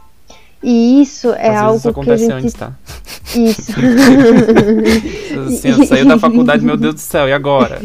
E 0.61 1.01
isso 1.01 1.29
é 1.33 1.55
algo 1.55 1.77
isso 1.77 1.93
que 1.93 2.11
a 2.11 2.17
gente. 2.17 2.31
Antes, 2.31 2.53
tá? 2.53 2.73
Isso. 3.35 3.71
assim, 5.47 5.85
saiu 5.85 6.05
da 6.05 6.19
faculdade, 6.19 6.65
meu 6.65 6.75
Deus 6.75 6.95
do 6.95 6.99
céu, 6.99 7.29
e 7.29 7.33
agora? 7.33 7.79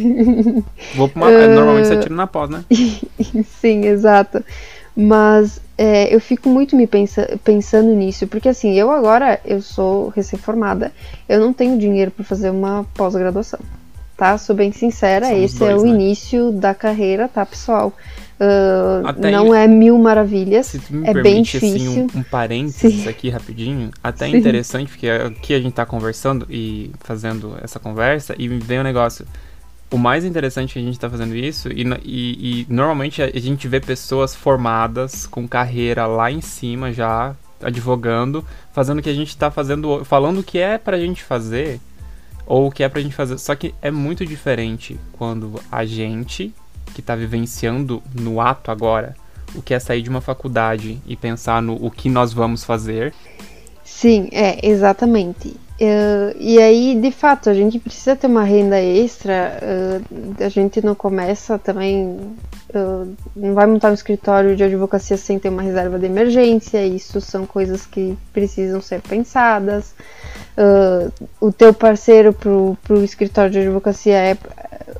Vou 0.96 1.08
pra 1.08 1.22
uma... 1.22 1.28
Uh... 1.28 1.48
Normalmente 1.54 1.88
você 1.88 1.98
tira 1.98 2.14
na 2.14 2.26
pós, 2.26 2.50
né? 2.50 2.64
Sim, 3.60 3.84
exato. 3.86 4.44
Mas 4.96 5.60
é, 5.78 6.14
eu 6.14 6.20
fico 6.20 6.48
muito 6.48 6.76
me 6.76 6.86
pensa, 6.86 7.38
pensando 7.44 7.94
nisso, 7.94 8.26
porque 8.26 8.48
assim, 8.48 8.74
eu 8.74 8.90
agora 8.90 9.40
eu 9.44 9.60
sou 9.60 10.08
recém-formada, 10.08 10.92
eu 11.28 11.40
não 11.40 11.52
tenho 11.52 11.78
dinheiro 11.78 12.10
para 12.10 12.24
fazer 12.24 12.50
uma 12.50 12.84
pós-graduação 12.94 13.58
tá? 14.16 14.36
Sou 14.38 14.54
bem 14.54 14.72
sincera, 14.72 15.26
Somos 15.26 15.44
esse 15.44 15.56
é 15.56 15.58
dois, 15.58 15.82
é 15.82 15.86
o 15.86 15.88
né? 15.88 15.94
início 15.94 16.52
da 16.52 16.74
carreira, 16.74 17.28
tá, 17.28 17.44
pessoal? 17.44 17.92
Uh, 18.34 19.30
não 19.30 19.54
é 19.54 19.66
mil 19.68 19.96
maravilhas, 19.96 20.66
se 20.66 20.80
tu 20.80 20.92
me 20.92 21.08
é 21.08 21.12
permite, 21.12 21.22
bem 21.22 21.42
difícil. 21.42 21.90
Assim, 21.90 22.00
um, 22.00 22.20
um 22.20 22.22
parênteses 22.22 23.02
Sim. 23.02 23.08
aqui 23.08 23.30
rapidinho, 23.30 23.90
até 24.02 24.28
Sim. 24.28 24.36
interessante, 24.36 24.88
porque 24.88 25.08
aqui 25.08 25.54
a 25.54 25.60
gente 25.60 25.72
tá 25.72 25.86
conversando 25.86 26.46
e 26.50 26.90
fazendo 27.00 27.56
essa 27.62 27.78
conversa 27.78 28.34
e 28.38 28.48
vem 28.48 28.80
um 28.80 28.82
negócio. 28.82 29.24
O 29.90 29.98
mais 29.98 30.24
interessante 30.24 30.70
é 30.70 30.72
que 30.74 30.78
a 30.80 30.82
gente 30.82 30.98
tá 30.98 31.08
fazendo 31.08 31.36
isso, 31.36 31.68
e, 31.68 31.84
e, 32.02 32.62
e 32.62 32.66
normalmente 32.68 33.22
a 33.22 33.38
gente 33.38 33.68
vê 33.68 33.78
pessoas 33.78 34.34
formadas 34.34 35.26
com 35.26 35.46
carreira 35.46 36.04
lá 36.06 36.28
em 36.32 36.40
cima 36.40 36.92
já, 36.92 37.36
advogando, 37.62 38.44
fazendo 38.72 38.98
o 38.98 39.02
que 39.02 39.10
a 39.10 39.14
gente 39.14 39.36
tá 39.36 39.50
fazendo, 39.50 40.04
falando 40.04 40.40
o 40.40 40.42
que 40.42 40.58
é 40.58 40.76
pra 40.76 40.98
gente 40.98 41.22
fazer 41.22 41.80
ou 42.46 42.66
o 42.68 42.70
que 42.70 42.82
é 42.82 42.88
pra 42.88 43.00
gente 43.00 43.14
fazer. 43.14 43.38
Só 43.38 43.54
que 43.54 43.74
é 43.80 43.90
muito 43.90 44.24
diferente 44.24 44.98
quando 45.12 45.60
a 45.70 45.84
gente, 45.84 46.54
que 46.94 47.02
tá 47.02 47.14
vivenciando 47.14 48.02
no 48.14 48.40
ato 48.40 48.70
agora, 48.70 49.16
o 49.54 49.62
que 49.62 49.74
é 49.74 49.78
sair 49.78 50.02
de 50.02 50.10
uma 50.10 50.20
faculdade 50.20 51.00
e 51.06 51.16
pensar 51.16 51.62
no 51.62 51.74
o 51.74 51.90
que 51.90 52.08
nós 52.08 52.32
vamos 52.32 52.64
fazer. 52.64 53.14
Sim, 53.84 54.28
é, 54.32 54.66
exatamente. 54.66 55.56
Uh, 55.74 56.30
e 56.38 56.60
aí, 56.60 56.94
de 57.00 57.10
fato, 57.10 57.50
a 57.50 57.54
gente 57.54 57.80
precisa 57.80 58.14
ter 58.14 58.28
uma 58.28 58.44
renda 58.44 58.80
extra. 58.80 59.58
Uh, 59.60 60.44
a 60.44 60.48
gente 60.48 60.84
não 60.84 60.94
começa 60.94 61.58
também. 61.58 62.06
Uh, 62.74 63.12
não 63.34 63.54
vai 63.54 63.66
montar 63.66 63.90
um 63.90 63.94
escritório 63.94 64.54
de 64.54 64.62
advocacia 64.62 65.16
sem 65.16 65.38
ter 65.38 65.48
uma 65.48 65.62
reserva 65.62 65.98
de 65.98 66.06
emergência. 66.06 66.84
Isso 66.86 67.20
são 67.20 67.44
coisas 67.44 67.86
que 67.86 68.16
precisam 68.32 68.80
ser 68.80 69.00
pensadas. 69.02 69.94
O 71.40 71.50
teu 71.50 71.74
parceiro 71.74 72.32
pro, 72.32 72.76
pro 72.82 73.02
escritório 73.02 73.50
de 73.50 73.58
advocacia 73.58 74.14
é 74.14 74.36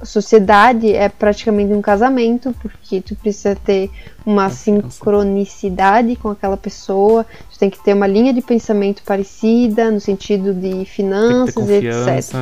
sociedade 0.03 0.93
é 0.93 1.09
praticamente 1.09 1.73
um 1.73 1.81
casamento, 1.81 2.55
porque 2.61 3.01
tu 3.01 3.15
precisa 3.17 3.55
ter 3.55 3.91
uma 4.25 4.51
sincronicidade 4.51 6.17
com 6.17 6.31
aquela 6.31 6.57
pessoa, 6.57 7.25
tu 7.53 7.59
tem 7.59 7.71
que 7.71 7.83
ter 7.83 7.95
uma 7.95 8.07
linha 8.07 8.33
de 8.33 8.43
pensamento 8.43 9.03
parecida 9.05 9.91
no 9.91 10.01
sentido 10.01 10.53
de 10.53 10.85
finanças 10.85 11.69
e 11.69 11.75
etc. 11.75 12.35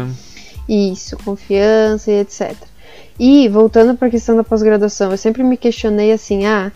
Isso, 0.69 1.17
confiança 1.19 2.11
e 2.11 2.21
etc. 2.21 2.57
E 3.19 3.49
voltando 3.49 3.97
para 3.97 4.09
a 4.09 4.11
questão 4.11 4.37
da 4.37 4.45
pós-graduação, 4.45 5.11
eu 5.11 5.19
sempre 5.19 5.43
me 5.43 5.57
questionei 5.57 6.13
assim, 6.13 6.47
ah, 6.47 6.73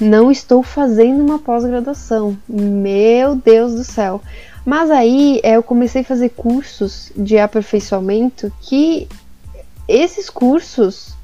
não 0.00 0.30
estou 0.30 0.62
fazendo 0.62 1.24
uma 1.24 1.38
pós-graduação. 1.38 2.36
Meu 2.48 3.34
Deus 3.36 3.74
do 3.74 3.84
céu. 3.84 4.20
Mas 4.68 4.90
aí 4.90 5.40
é, 5.42 5.56
eu 5.56 5.62
comecei 5.62 6.02
a 6.02 6.04
fazer 6.04 6.28
cursos 6.28 7.10
de 7.16 7.38
aperfeiçoamento 7.38 8.52
que 8.60 9.08
esses 9.88 10.28
cursos 10.28 11.16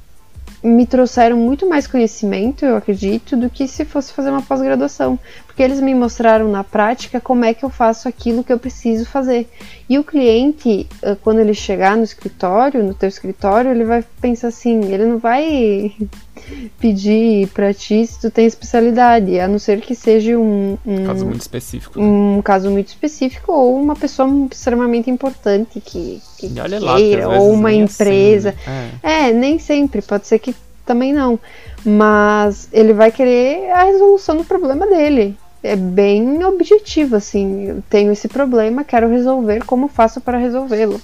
me 0.62 0.86
trouxeram 0.86 1.36
muito 1.36 1.68
mais 1.68 1.86
conhecimento, 1.86 2.64
eu 2.64 2.74
acredito, 2.74 3.36
do 3.36 3.50
que 3.50 3.68
se 3.68 3.84
fosse 3.84 4.14
fazer 4.14 4.30
uma 4.30 4.40
pós-graduação, 4.40 5.18
porque 5.54 5.62
eles 5.62 5.80
me 5.80 5.94
mostraram 5.94 6.50
na 6.50 6.64
prática 6.64 7.20
como 7.20 7.44
é 7.44 7.54
que 7.54 7.64
eu 7.64 7.70
faço 7.70 8.08
aquilo 8.08 8.42
que 8.42 8.52
eu 8.52 8.58
preciso 8.58 9.06
fazer. 9.06 9.48
E 9.88 9.96
o 9.96 10.02
cliente, 10.02 10.88
quando 11.22 11.38
ele 11.38 11.54
chegar 11.54 11.96
no 11.96 12.02
escritório, 12.02 12.82
no 12.82 12.92
teu 12.92 13.08
escritório, 13.08 13.70
ele 13.70 13.84
vai 13.84 14.04
pensar 14.20 14.48
assim, 14.48 14.92
ele 14.92 15.06
não 15.06 15.18
vai 15.18 15.92
pedir 16.80 17.46
para 17.50 17.72
ti 17.72 18.04
se 18.04 18.20
tu 18.20 18.32
tem 18.32 18.46
especialidade, 18.46 19.38
a 19.38 19.46
não 19.46 19.60
ser 19.60 19.80
que 19.80 19.94
seja 19.94 20.36
um, 20.36 20.76
um 20.84 21.06
caso 21.06 21.24
muito 21.24 21.42
específico. 21.42 22.00
Né? 22.00 22.04
Um 22.04 22.42
caso 22.42 22.68
muito 22.68 22.88
específico 22.88 23.52
ou 23.52 23.80
uma 23.80 23.94
pessoa 23.94 24.28
extremamente 24.50 25.08
importante 25.08 25.80
que, 25.80 26.20
que 26.36 26.48
queira, 26.48 27.28
lá, 27.28 27.38
ou 27.38 27.52
uma 27.52 27.72
empresa. 27.72 28.48
Assim, 28.48 28.70
né? 28.70 28.90
é. 29.04 29.28
é, 29.28 29.32
nem 29.32 29.60
sempre, 29.60 30.02
pode 30.02 30.26
ser 30.26 30.40
que 30.40 30.52
também 30.84 31.12
não. 31.12 31.38
Mas 31.84 32.68
ele 32.72 32.92
vai 32.92 33.12
querer 33.12 33.70
a 33.70 33.84
resolução 33.84 34.36
do 34.36 34.44
problema 34.44 34.84
dele. 34.84 35.36
É 35.64 35.74
bem 35.74 36.44
objetivo, 36.44 37.16
assim. 37.16 37.64
Eu 37.68 37.82
tenho 37.88 38.12
esse 38.12 38.28
problema, 38.28 38.84
quero 38.84 39.08
resolver, 39.08 39.64
como 39.64 39.88
faço 39.88 40.20
para 40.20 40.36
resolvê-lo? 40.36 41.00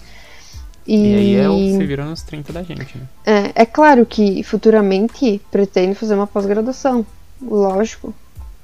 E... 0.87 0.97
e, 0.97 1.15
aí 1.15 1.35
é 1.37 1.49
o 1.49 1.57
que 1.57 1.73
se 1.73 1.87
vira 1.87 2.05
nos 2.05 2.23
30 2.23 2.53
da 2.53 2.63
gente. 2.63 2.99
Né? 2.99 3.05
É, 3.25 3.63
é 3.63 3.67
claro 3.67 4.05
que 4.05 4.43
futuramente 4.43 5.41
pretendo 5.51 5.95
fazer 5.95 6.15
uma 6.15 6.27
pós-graduação, 6.27 7.07
lógico, 7.41 8.15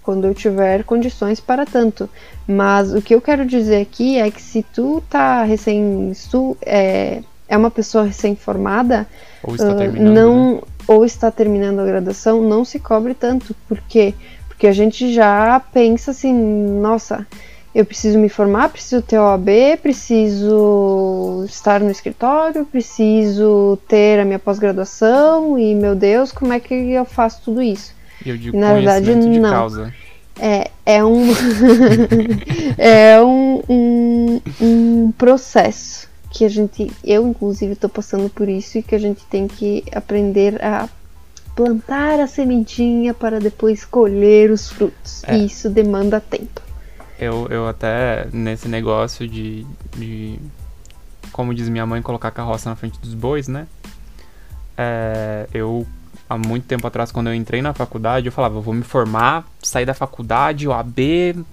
quando 0.03 0.26
eu 0.26 0.35
tiver 0.35 0.85
condições 0.85 1.41
para 1.41 1.65
tanto. 1.65 2.09
Mas 2.47 2.93
o 2.93 3.00
que 3.00 3.15
eu 3.15 3.21
quero 3.21 3.47
dizer 3.47 3.81
aqui 3.81 4.19
é 4.19 4.31
que 4.31 4.43
se 4.43 4.62
tu 4.62 5.03
tá 5.09 5.45
recém. 5.45 6.12
Tu 6.31 6.57
é, 6.62 7.23
é 7.49 7.57
uma 7.57 7.71
pessoa 7.71 8.05
recém-formada, 8.05 9.07
ou 9.43 9.55
está 9.55 9.73
uh, 9.73 9.93
não. 10.00 10.55
Né? 10.57 10.61
Ou 10.88 11.05
está 11.05 11.33
terminando 11.33 11.81
a 11.81 11.85
graduação, 11.85 12.41
não 12.43 12.65
se 12.65 12.79
cobre 12.79 13.12
tanto. 13.12 13.57
Por 13.69 13.81
quê? 13.88 14.15
Porque 14.57 14.67
a 14.67 14.73
gente 14.73 15.13
já 15.13 15.61
pensa 15.61 16.13
assim, 16.13 16.33
nossa, 16.33 17.27
eu 17.75 17.85
preciso 17.85 18.19
me 18.19 18.31
formar, 18.31 18.71
preciso 18.71 19.03
ter 19.03 19.19
OAB, 19.19 19.49
preciso 19.83 21.45
estar 21.47 21.79
no 21.79 21.91
escritório, 21.91 22.65
preciso 22.65 23.79
ter 23.87 24.19
a 24.19 24.25
minha 24.25 24.39
pós-graduação 24.39 25.59
e, 25.59 25.75
meu 25.75 25.95
Deus, 25.95 26.33
como 26.33 26.55
é 26.55 26.59
que 26.59 26.73
eu 26.73 27.05
faço 27.05 27.43
tudo 27.45 27.61
isso? 27.61 27.95
Eu 28.25 28.39
digo 28.39 28.57
Na 28.57 28.73
verdade, 28.73 29.15
de 29.15 29.39
não. 29.39 29.51
Causa. 29.51 29.93
É, 30.41 30.71
é 30.87 31.05
um 31.05 31.27
é 32.79 33.21
um, 33.23 33.63
um, 33.69 34.41
um 34.59 35.13
processo 35.13 36.09
que 36.31 36.47
a 36.47 36.49
gente, 36.49 36.91
eu 37.05 37.29
inclusive 37.29 37.75
estou 37.75 37.91
passando 37.91 38.31
por 38.31 38.49
isso 38.49 38.79
e 38.79 38.83
que 38.83 38.95
a 38.95 38.99
gente 38.99 39.23
tem 39.27 39.47
que 39.47 39.85
aprender 39.93 40.63
a 40.65 40.89
plantar 41.57 42.21
a 42.21 42.27
sementinha 42.27 43.15
para 43.15 43.41
depois 43.41 43.85
colher 43.85 44.51
os 44.51 44.69
frutos. 44.69 45.25
É. 45.25 45.37
E 45.37 45.47
isso 45.47 45.71
demanda 45.71 46.21
tempo. 46.21 46.61
Eu, 47.19 47.49
eu 47.49 47.67
até, 47.67 48.29
nesse 48.31 48.69
negócio 48.69 49.27
de, 49.27 49.67
de, 49.97 50.39
como 51.33 51.55
diz 51.55 51.67
minha 51.71 51.87
mãe, 51.87 52.03
colocar 52.03 52.29
a 52.29 52.31
carroça 52.31 52.69
na 52.69 52.77
frente 52.77 53.01
dos 53.01 53.15
bois, 53.15 53.49
né? 53.49 53.67
É, 54.77 55.49
eu, 55.55 55.87
há 56.29 56.37
muito 56.37 56.67
tempo 56.67 56.87
atrás, 56.87 57.11
quando 57.11 57.29
eu 57.29 57.35
entrei 57.35 57.63
na 57.63 57.73
faculdade, 57.73 58.27
eu 58.27 58.33
falava, 58.33 58.57
eu 58.57 58.63
vou 58.63 58.75
me 58.75 58.83
formar, 58.83 59.47
sair 59.63 59.87
da 59.87 59.95
faculdade, 59.95 60.69
OAB, 60.69 60.99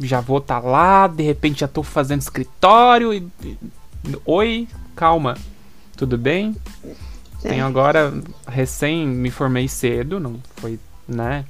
já 0.02 0.20
vou 0.20 0.40
estar 0.40 0.60
tá 0.60 0.68
lá, 0.68 1.08
de 1.08 1.24
repente 1.24 1.62
já 1.62 1.66
estou 1.66 1.84
fazendo 1.84 2.20
escritório 2.20 3.14
e, 3.14 3.26
e... 3.42 3.58
Oi, 4.26 4.68
calma, 4.98 5.38
tudo 5.96 6.18
bem? 6.18 6.54
Tenho 7.44 7.66
agora, 7.66 8.14
recém 8.48 9.08
me 9.08 9.30
formei 9.30 9.68
cedo, 9.68 10.20
não 10.20 10.40
foi, 10.56 10.80
né? 11.08 11.46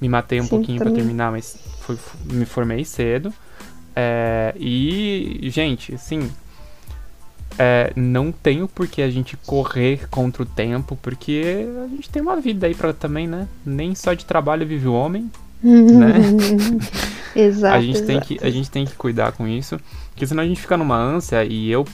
Me 0.00 0.08
matei 0.08 0.40
um 0.40 0.44
Sim, 0.44 0.50
pouquinho 0.50 0.78
para 0.78 0.90
terminar, 0.90 1.32
mas 1.32 1.56
foi, 1.80 1.98
me 2.30 2.44
formei 2.44 2.84
cedo. 2.84 3.32
É, 3.96 4.54
e, 4.58 5.48
gente, 5.50 5.94
assim, 5.94 6.30
é, 7.58 7.92
não 7.94 8.32
tenho 8.32 8.66
por 8.66 8.86
que 8.86 9.00
a 9.00 9.10
gente 9.10 9.36
correr 9.46 10.08
contra 10.10 10.42
o 10.42 10.46
tempo, 10.46 10.98
porque 11.00 11.66
a 11.84 11.88
gente 11.88 12.10
tem 12.10 12.20
uma 12.20 12.36
vida 12.40 12.66
aí 12.66 12.74
para 12.74 12.92
também, 12.92 13.26
né? 13.26 13.48
Nem 13.64 13.94
só 13.94 14.12
de 14.12 14.24
trabalho 14.24 14.66
vive 14.66 14.88
o 14.88 14.92
homem, 14.92 15.30
né? 15.62 16.14
exato. 17.34 17.74
A 17.74 17.80
gente, 17.80 17.96
exato. 17.96 18.06
Tem 18.06 18.20
que, 18.20 18.38
a 18.44 18.50
gente 18.50 18.70
tem 18.70 18.84
que 18.84 18.94
cuidar 18.94 19.32
com 19.32 19.46
isso, 19.46 19.80
porque 20.10 20.26
senão 20.26 20.42
a 20.42 20.46
gente 20.46 20.60
fica 20.60 20.76
numa 20.76 20.96
ânsia 20.96 21.44
e 21.44 21.70
eu 21.70 21.86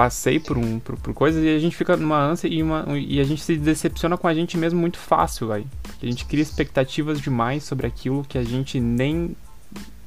passei 0.00 0.40
por, 0.40 0.56
um, 0.56 0.78
por, 0.78 0.96
por, 0.96 1.12
coisas 1.12 1.44
e 1.44 1.48
a 1.54 1.58
gente 1.58 1.76
fica 1.76 1.94
numa 1.94 2.18
ânsia 2.18 2.48
e, 2.48 2.62
uma, 2.62 2.86
e 2.96 3.20
a 3.20 3.24
gente 3.24 3.42
se 3.42 3.54
decepciona 3.54 4.16
com 4.16 4.26
a 4.26 4.32
gente 4.32 4.56
mesmo 4.56 4.80
muito 4.80 4.96
fácil, 4.96 5.48
vai. 5.48 5.66
A 6.02 6.06
gente 6.06 6.24
cria 6.24 6.40
expectativas 6.40 7.20
demais 7.20 7.64
sobre 7.64 7.86
aquilo 7.86 8.24
que 8.26 8.38
a 8.38 8.42
gente 8.42 8.80
nem, 8.80 9.36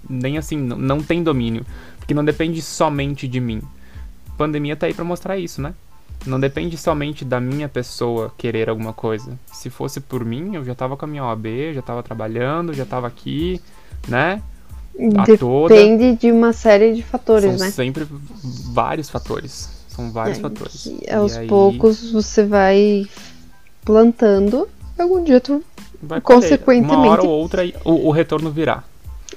nem 0.09 0.39
assim, 0.39 0.57
não, 0.57 0.77
não 0.79 1.03
tem 1.03 1.21
domínio. 1.21 1.63
Porque 1.99 2.11
não 2.11 2.25
depende 2.25 2.59
somente 2.59 3.27
de 3.27 3.39
mim. 3.39 3.61
A 4.29 4.35
pandemia 4.35 4.75
tá 4.75 4.87
aí 4.87 4.95
para 4.95 5.05
mostrar 5.05 5.37
isso, 5.37 5.61
né? 5.61 5.75
Não 6.25 6.39
depende 6.39 6.75
somente 6.75 7.23
da 7.23 7.39
minha 7.39 7.69
pessoa 7.69 8.33
querer 8.35 8.69
alguma 8.69 8.93
coisa. 8.93 9.37
Se 9.53 9.69
fosse 9.69 10.01
por 10.01 10.25
mim, 10.25 10.55
eu 10.55 10.65
já 10.65 10.73
tava 10.73 10.97
com 10.97 11.05
a 11.05 11.07
minha 11.07 11.23
OAB, 11.23 11.45
já 11.71 11.83
tava 11.83 12.01
trabalhando, 12.01 12.73
já 12.73 12.83
tava 12.83 13.05
aqui, 13.05 13.61
né? 14.07 14.41
Depende 14.97 15.37
toda. 15.37 15.75
de 16.15 16.31
uma 16.31 16.51
série 16.51 16.95
de 16.95 17.03
fatores, 17.03 17.57
São 17.57 17.65
né? 17.67 17.71
sempre 17.71 18.07
vários 18.73 19.07
fatores. 19.07 19.82
São 19.95 20.11
vários 20.11 20.39
é, 20.39 20.41
fatores. 20.41 20.91
aos 21.11 21.37
aí... 21.37 21.47
poucos 21.47 22.11
você 22.11 22.43
vai 22.43 23.05
plantando, 23.85 24.67
algum 24.97 25.23
dia 25.23 25.39
tu 25.39 25.63
vai 26.01 26.19
consequentemente. 26.19 26.95
Uma 26.95 27.09
hora 27.09 27.23
ou 27.23 27.29
outra 27.29 27.63
o, 27.85 28.07
o 28.07 28.11
retorno 28.11 28.49
virá. 28.49 28.83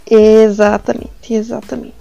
Exatamente, 0.09 1.35
exatamente. 1.35 1.95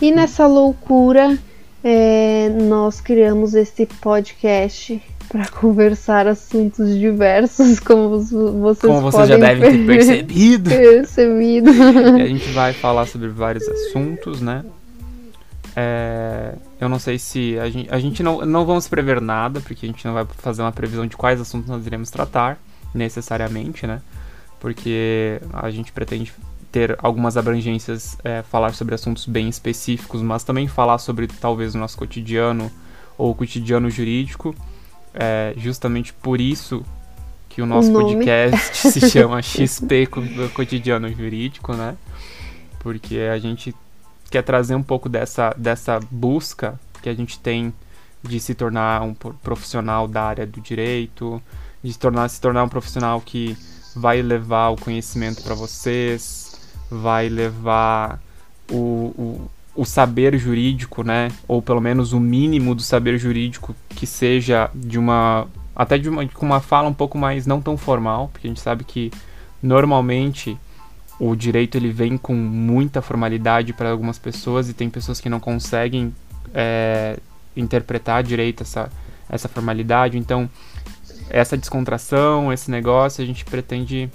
E 0.00 0.10
nessa 0.10 0.46
loucura, 0.46 1.38
é, 1.84 2.48
nós 2.48 3.00
criamos 3.00 3.54
esse 3.54 3.86
podcast 3.86 5.00
para 5.28 5.46
conversar 5.60 6.26
assuntos 6.26 6.98
diversos, 6.98 7.78
como 7.78 8.18
vocês 8.18 8.92
Como 8.92 9.00
vocês 9.02 9.28
já 9.28 9.36
devem 9.36 9.70
ter 9.70 9.86
percebido. 9.86 10.70
percebido. 10.74 11.70
a 11.70 12.26
gente 12.26 12.50
vai 12.50 12.72
falar 12.72 13.06
sobre 13.06 13.28
vários 13.28 13.68
assuntos, 13.68 14.40
né? 14.40 14.64
É, 15.76 16.54
eu 16.82 16.88
não 16.88 16.98
sei 16.98 17.16
se 17.16 17.56
a 17.60 17.70
gente, 17.70 17.94
a 17.94 17.98
gente 18.00 18.24
não, 18.24 18.44
não 18.44 18.66
vamos 18.66 18.88
prever 18.88 19.20
nada, 19.20 19.60
porque 19.60 19.86
a 19.86 19.88
gente 19.88 20.04
não 20.04 20.14
vai 20.14 20.26
fazer 20.38 20.62
uma 20.62 20.72
previsão 20.72 21.06
de 21.06 21.16
quais 21.16 21.40
assuntos 21.40 21.68
nós 21.68 21.86
iremos 21.86 22.10
tratar, 22.10 22.58
necessariamente, 22.92 23.86
né? 23.86 24.02
Porque 24.58 25.40
a 25.52 25.70
gente 25.70 25.92
pretende 25.92 26.32
ter 26.72 26.98
algumas 27.00 27.36
abrangências, 27.36 28.18
é, 28.24 28.42
falar 28.42 28.74
sobre 28.74 28.96
assuntos 28.96 29.26
bem 29.26 29.48
específicos, 29.48 30.22
mas 30.22 30.42
também 30.42 30.66
falar 30.66 30.98
sobre 30.98 31.28
talvez 31.28 31.76
o 31.76 31.78
nosso 31.78 31.96
cotidiano 31.96 32.68
ou 33.16 33.30
o 33.30 33.34
cotidiano 33.34 33.88
jurídico. 33.88 34.52
É 35.14 35.54
justamente 35.56 36.12
por 36.12 36.40
isso 36.40 36.84
que 37.48 37.62
o 37.62 37.66
nosso 37.66 37.90
o 37.90 37.92
podcast 37.92 38.90
se 38.90 39.06
chama 39.08 39.40
XP 39.40 40.08
Cotidiano 40.52 41.08
Jurídico, 41.14 41.74
né? 41.74 41.94
Porque 42.80 43.18
a 43.18 43.38
gente 43.38 43.72
quer 44.32 44.42
trazer 44.42 44.74
um 44.74 44.82
pouco 44.82 45.10
dessa, 45.10 45.54
dessa 45.58 46.00
busca 46.10 46.80
que 47.02 47.08
a 47.08 47.14
gente 47.14 47.38
tem 47.38 47.72
de 48.22 48.40
se 48.40 48.54
tornar 48.54 49.02
um 49.02 49.12
profissional 49.12 50.08
da 50.08 50.22
área 50.22 50.46
do 50.46 50.58
direito, 50.60 51.42
de 51.82 51.92
se 51.92 51.98
tornar, 51.98 52.28
se 52.28 52.40
tornar 52.40 52.64
um 52.64 52.68
profissional 52.68 53.20
que 53.20 53.56
vai 53.94 54.22
levar 54.22 54.70
o 54.70 54.76
conhecimento 54.76 55.42
para 55.42 55.54
vocês, 55.54 56.58
vai 56.90 57.28
levar 57.28 58.22
o, 58.70 58.76
o, 58.76 59.50
o, 59.76 59.84
saber 59.84 60.38
jurídico, 60.38 61.02
né? 61.02 61.30
Ou 61.46 61.60
pelo 61.60 61.80
menos 61.80 62.14
o 62.14 62.20
mínimo 62.20 62.74
do 62.74 62.82
saber 62.82 63.18
jurídico 63.18 63.76
que 63.90 64.06
seja 64.06 64.70
de 64.74 64.98
uma. 64.98 65.46
até 65.76 65.98
de 65.98 66.08
uma, 66.08 66.26
com 66.28 66.46
uma 66.46 66.60
fala 66.60 66.88
um 66.88 66.94
pouco 66.94 67.18
mais 67.18 67.46
não 67.46 67.60
tão 67.60 67.76
formal, 67.76 68.30
porque 68.32 68.46
a 68.46 68.50
gente 68.50 68.60
sabe 68.60 68.84
que 68.84 69.10
normalmente 69.62 70.56
o 71.24 71.36
direito 71.36 71.76
ele 71.76 71.92
vem 71.92 72.18
com 72.18 72.34
muita 72.34 73.00
formalidade 73.00 73.72
para 73.72 73.90
algumas 73.90 74.18
pessoas 74.18 74.68
e 74.68 74.74
tem 74.74 74.90
pessoas 74.90 75.20
que 75.20 75.28
não 75.28 75.38
conseguem 75.38 76.12
é, 76.52 77.16
interpretar 77.56 78.24
direito 78.24 78.64
essa, 78.64 78.90
essa 79.28 79.48
formalidade. 79.48 80.18
Então, 80.18 80.50
essa 81.30 81.56
descontração, 81.56 82.52
esse 82.52 82.68
negócio, 82.72 83.22
a 83.22 83.26
gente 83.26 83.44
pretende 83.44 84.10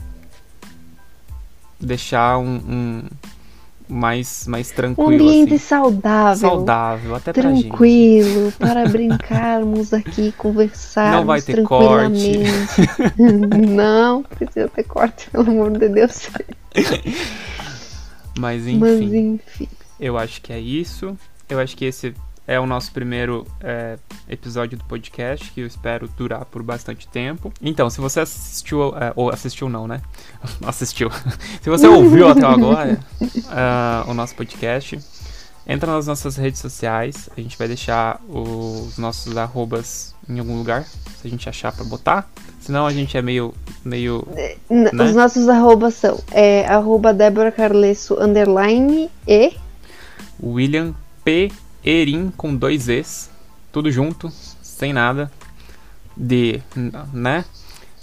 deixar 1.79 2.39
um, 2.39 2.55
um 2.57 3.03
mais, 3.87 4.45
mais 4.47 4.71
tranquilo. 4.71 5.09
Um 5.09 5.13
ambiente 5.13 5.55
assim. 5.55 5.65
saudável. 5.65 6.49
Saudável, 6.49 7.15
até 7.15 7.33
Tranquilo, 7.33 8.51
para 8.59 8.87
brincarmos 8.87 9.93
aqui, 9.93 10.31
conversarmos 10.37 11.19
Não 11.19 11.25
vai 11.25 11.41
ter 11.41 11.63
corte. 11.63 12.39
Não, 13.17 14.23
precisa 14.23 14.67
ter 14.69 14.83
corte, 14.83 15.29
pelo 15.29 15.49
amor 15.49 15.77
de 15.77 15.89
Deus. 15.89 16.29
Mas 18.37 18.67
enfim, 18.67 18.77
Mas 18.77 19.01
enfim. 19.01 19.67
Eu 19.99 20.17
acho 20.17 20.41
que 20.41 20.53
é 20.53 20.59
isso. 20.59 21.17
Eu 21.49 21.59
acho 21.59 21.75
que 21.75 21.85
esse 21.85 22.13
é 22.47 22.57
o 22.57 22.65
nosso 22.65 22.93
primeiro 22.93 23.45
é, 23.59 23.97
episódio 24.29 24.77
do 24.77 24.83
podcast, 24.85 25.51
que 25.51 25.59
eu 25.59 25.67
espero 25.67 26.07
durar 26.07 26.45
por 26.45 26.63
bastante 26.63 27.05
tempo. 27.05 27.51
Então, 27.61 27.89
se 27.89 27.99
você 27.99 28.21
assistiu, 28.21 28.95
é, 28.95 29.11
ou 29.17 29.29
assistiu 29.29 29.67
não, 29.67 29.85
né? 29.85 30.01
assistiu. 30.65 31.11
se 31.61 31.69
você 31.69 31.85
ouviu 31.85 32.29
até 32.29 32.45
agora 32.45 32.97
uh, 33.21 34.09
o 34.09 34.13
nosso 34.13 34.33
podcast, 34.33 34.97
entra 35.67 35.91
nas 35.91 36.07
nossas 36.07 36.37
redes 36.37 36.61
sociais. 36.61 37.29
A 37.35 37.41
gente 37.41 37.57
vai 37.57 37.67
deixar 37.67 38.21
os 38.29 38.97
nossos 38.97 39.35
arrobas 39.35 40.15
em 40.29 40.39
algum 40.39 40.57
lugar, 40.57 40.85
se 40.85 41.27
a 41.27 41.29
gente 41.29 41.49
achar 41.49 41.73
pra 41.73 41.83
botar. 41.83 42.29
Senão 42.61 42.87
a 42.87 42.93
gente 42.93 43.17
é 43.17 43.21
meio. 43.21 43.53
meio 43.83 44.25
né? 44.69 44.89
Os 45.03 45.13
nossos 45.13 45.49
arrobas 45.49 45.95
são 45.95 46.17
é, 46.31 46.65
arroba 46.65 47.13
Débora 47.13 47.51
Carlesso 47.51 48.17
underline 48.21 49.09
e 49.27 49.53
William 50.41 50.93
P. 51.25 51.51
Erin 51.83 52.31
com 52.35 52.55
dois 52.55 52.89
Es, 52.89 53.29
tudo 53.71 53.91
junto, 53.91 54.29
sem 54.61 54.93
nada 54.93 55.31
de, 56.17 56.61
né? 57.13 57.45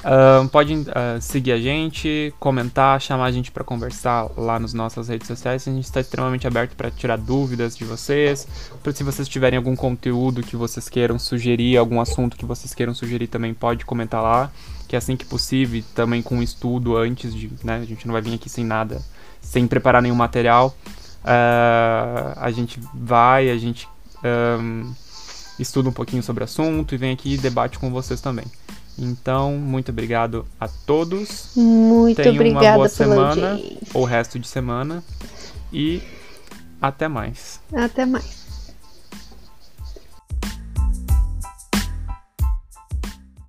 Uh, 0.05 0.47
pode 0.51 0.75
uh, 0.75 0.85
seguir 1.19 1.53
a 1.53 1.59
gente, 1.59 2.33
comentar, 2.39 3.01
chamar 3.01 3.25
a 3.25 3.33
gente 3.33 3.51
para 3.51 3.65
conversar 3.65 4.29
lá 4.37 4.59
nas 4.59 4.75
nossas 4.75 5.09
redes 5.09 5.27
sociais. 5.27 5.67
A 5.67 5.73
gente 5.73 5.85
está 5.85 5.99
extremamente 5.99 6.47
aberto 6.47 6.77
para 6.77 6.91
tirar 6.91 7.17
dúvidas 7.17 7.75
de 7.75 7.85
vocês. 7.87 8.47
Se 8.95 9.03
vocês 9.03 9.27
tiverem 9.27 9.57
algum 9.57 9.75
conteúdo 9.75 10.43
que 10.43 10.57
vocês 10.57 10.91
queiram 10.91 11.19
sugerir, 11.19 11.79
algum 11.79 12.03
assunto 12.03 12.37
que 12.37 12.45
vocês 12.45 12.75
queiram 12.75 12.93
sugerir, 12.93 13.29
também 13.29 13.55
pode 13.55 13.87
comentar 13.87 14.23
lá. 14.23 14.53
Que 14.87 14.95
é 14.95 14.99
assim 14.99 15.17
que 15.17 15.25
possível, 15.25 15.83
também 15.95 16.21
com 16.21 16.43
estudo 16.43 16.99
antes 16.99 17.35
de. 17.35 17.51
Né, 17.65 17.77
a 17.77 17.85
gente 17.87 18.07
não 18.07 18.13
vai 18.13 18.21
vir 18.21 18.35
aqui 18.35 18.51
sem 18.51 18.63
nada, 18.63 19.01
sem 19.41 19.67
preparar 19.67 20.03
nenhum 20.03 20.15
material. 20.15 20.77
Uh, 21.25 22.37
a 22.37 22.51
gente 22.51 22.79
vai, 22.93 23.51
a 23.51 23.57
gente 23.57 23.89
um, 24.61 24.93
estuda 25.59 25.89
um 25.89 25.93
pouquinho 25.93 26.23
sobre 26.23 26.43
o 26.43 26.45
assunto 26.45 26.95
e 26.95 26.99
vem 26.99 27.13
aqui 27.13 27.35
e 27.35 27.39
debate 27.39 27.79
com 27.79 27.91
vocês 27.91 28.21
também. 28.21 28.45
Então, 28.99 29.53
muito 29.55 29.91
obrigado 29.91 30.47
a 30.61 30.69
todos. 30.69 31.51
Muito 31.57 32.17
Tenham 32.17 32.35
obrigada 32.35 32.67
uma 32.67 32.75
boa 32.77 32.89
semana, 32.89 33.61
ou 33.93 34.05
resto 34.05 34.39
de 34.39 34.47
semana. 34.47 35.03
E 35.73 36.01
até 36.81 37.09
mais. 37.09 37.61
Até 37.73 38.07
mais. 38.07 38.44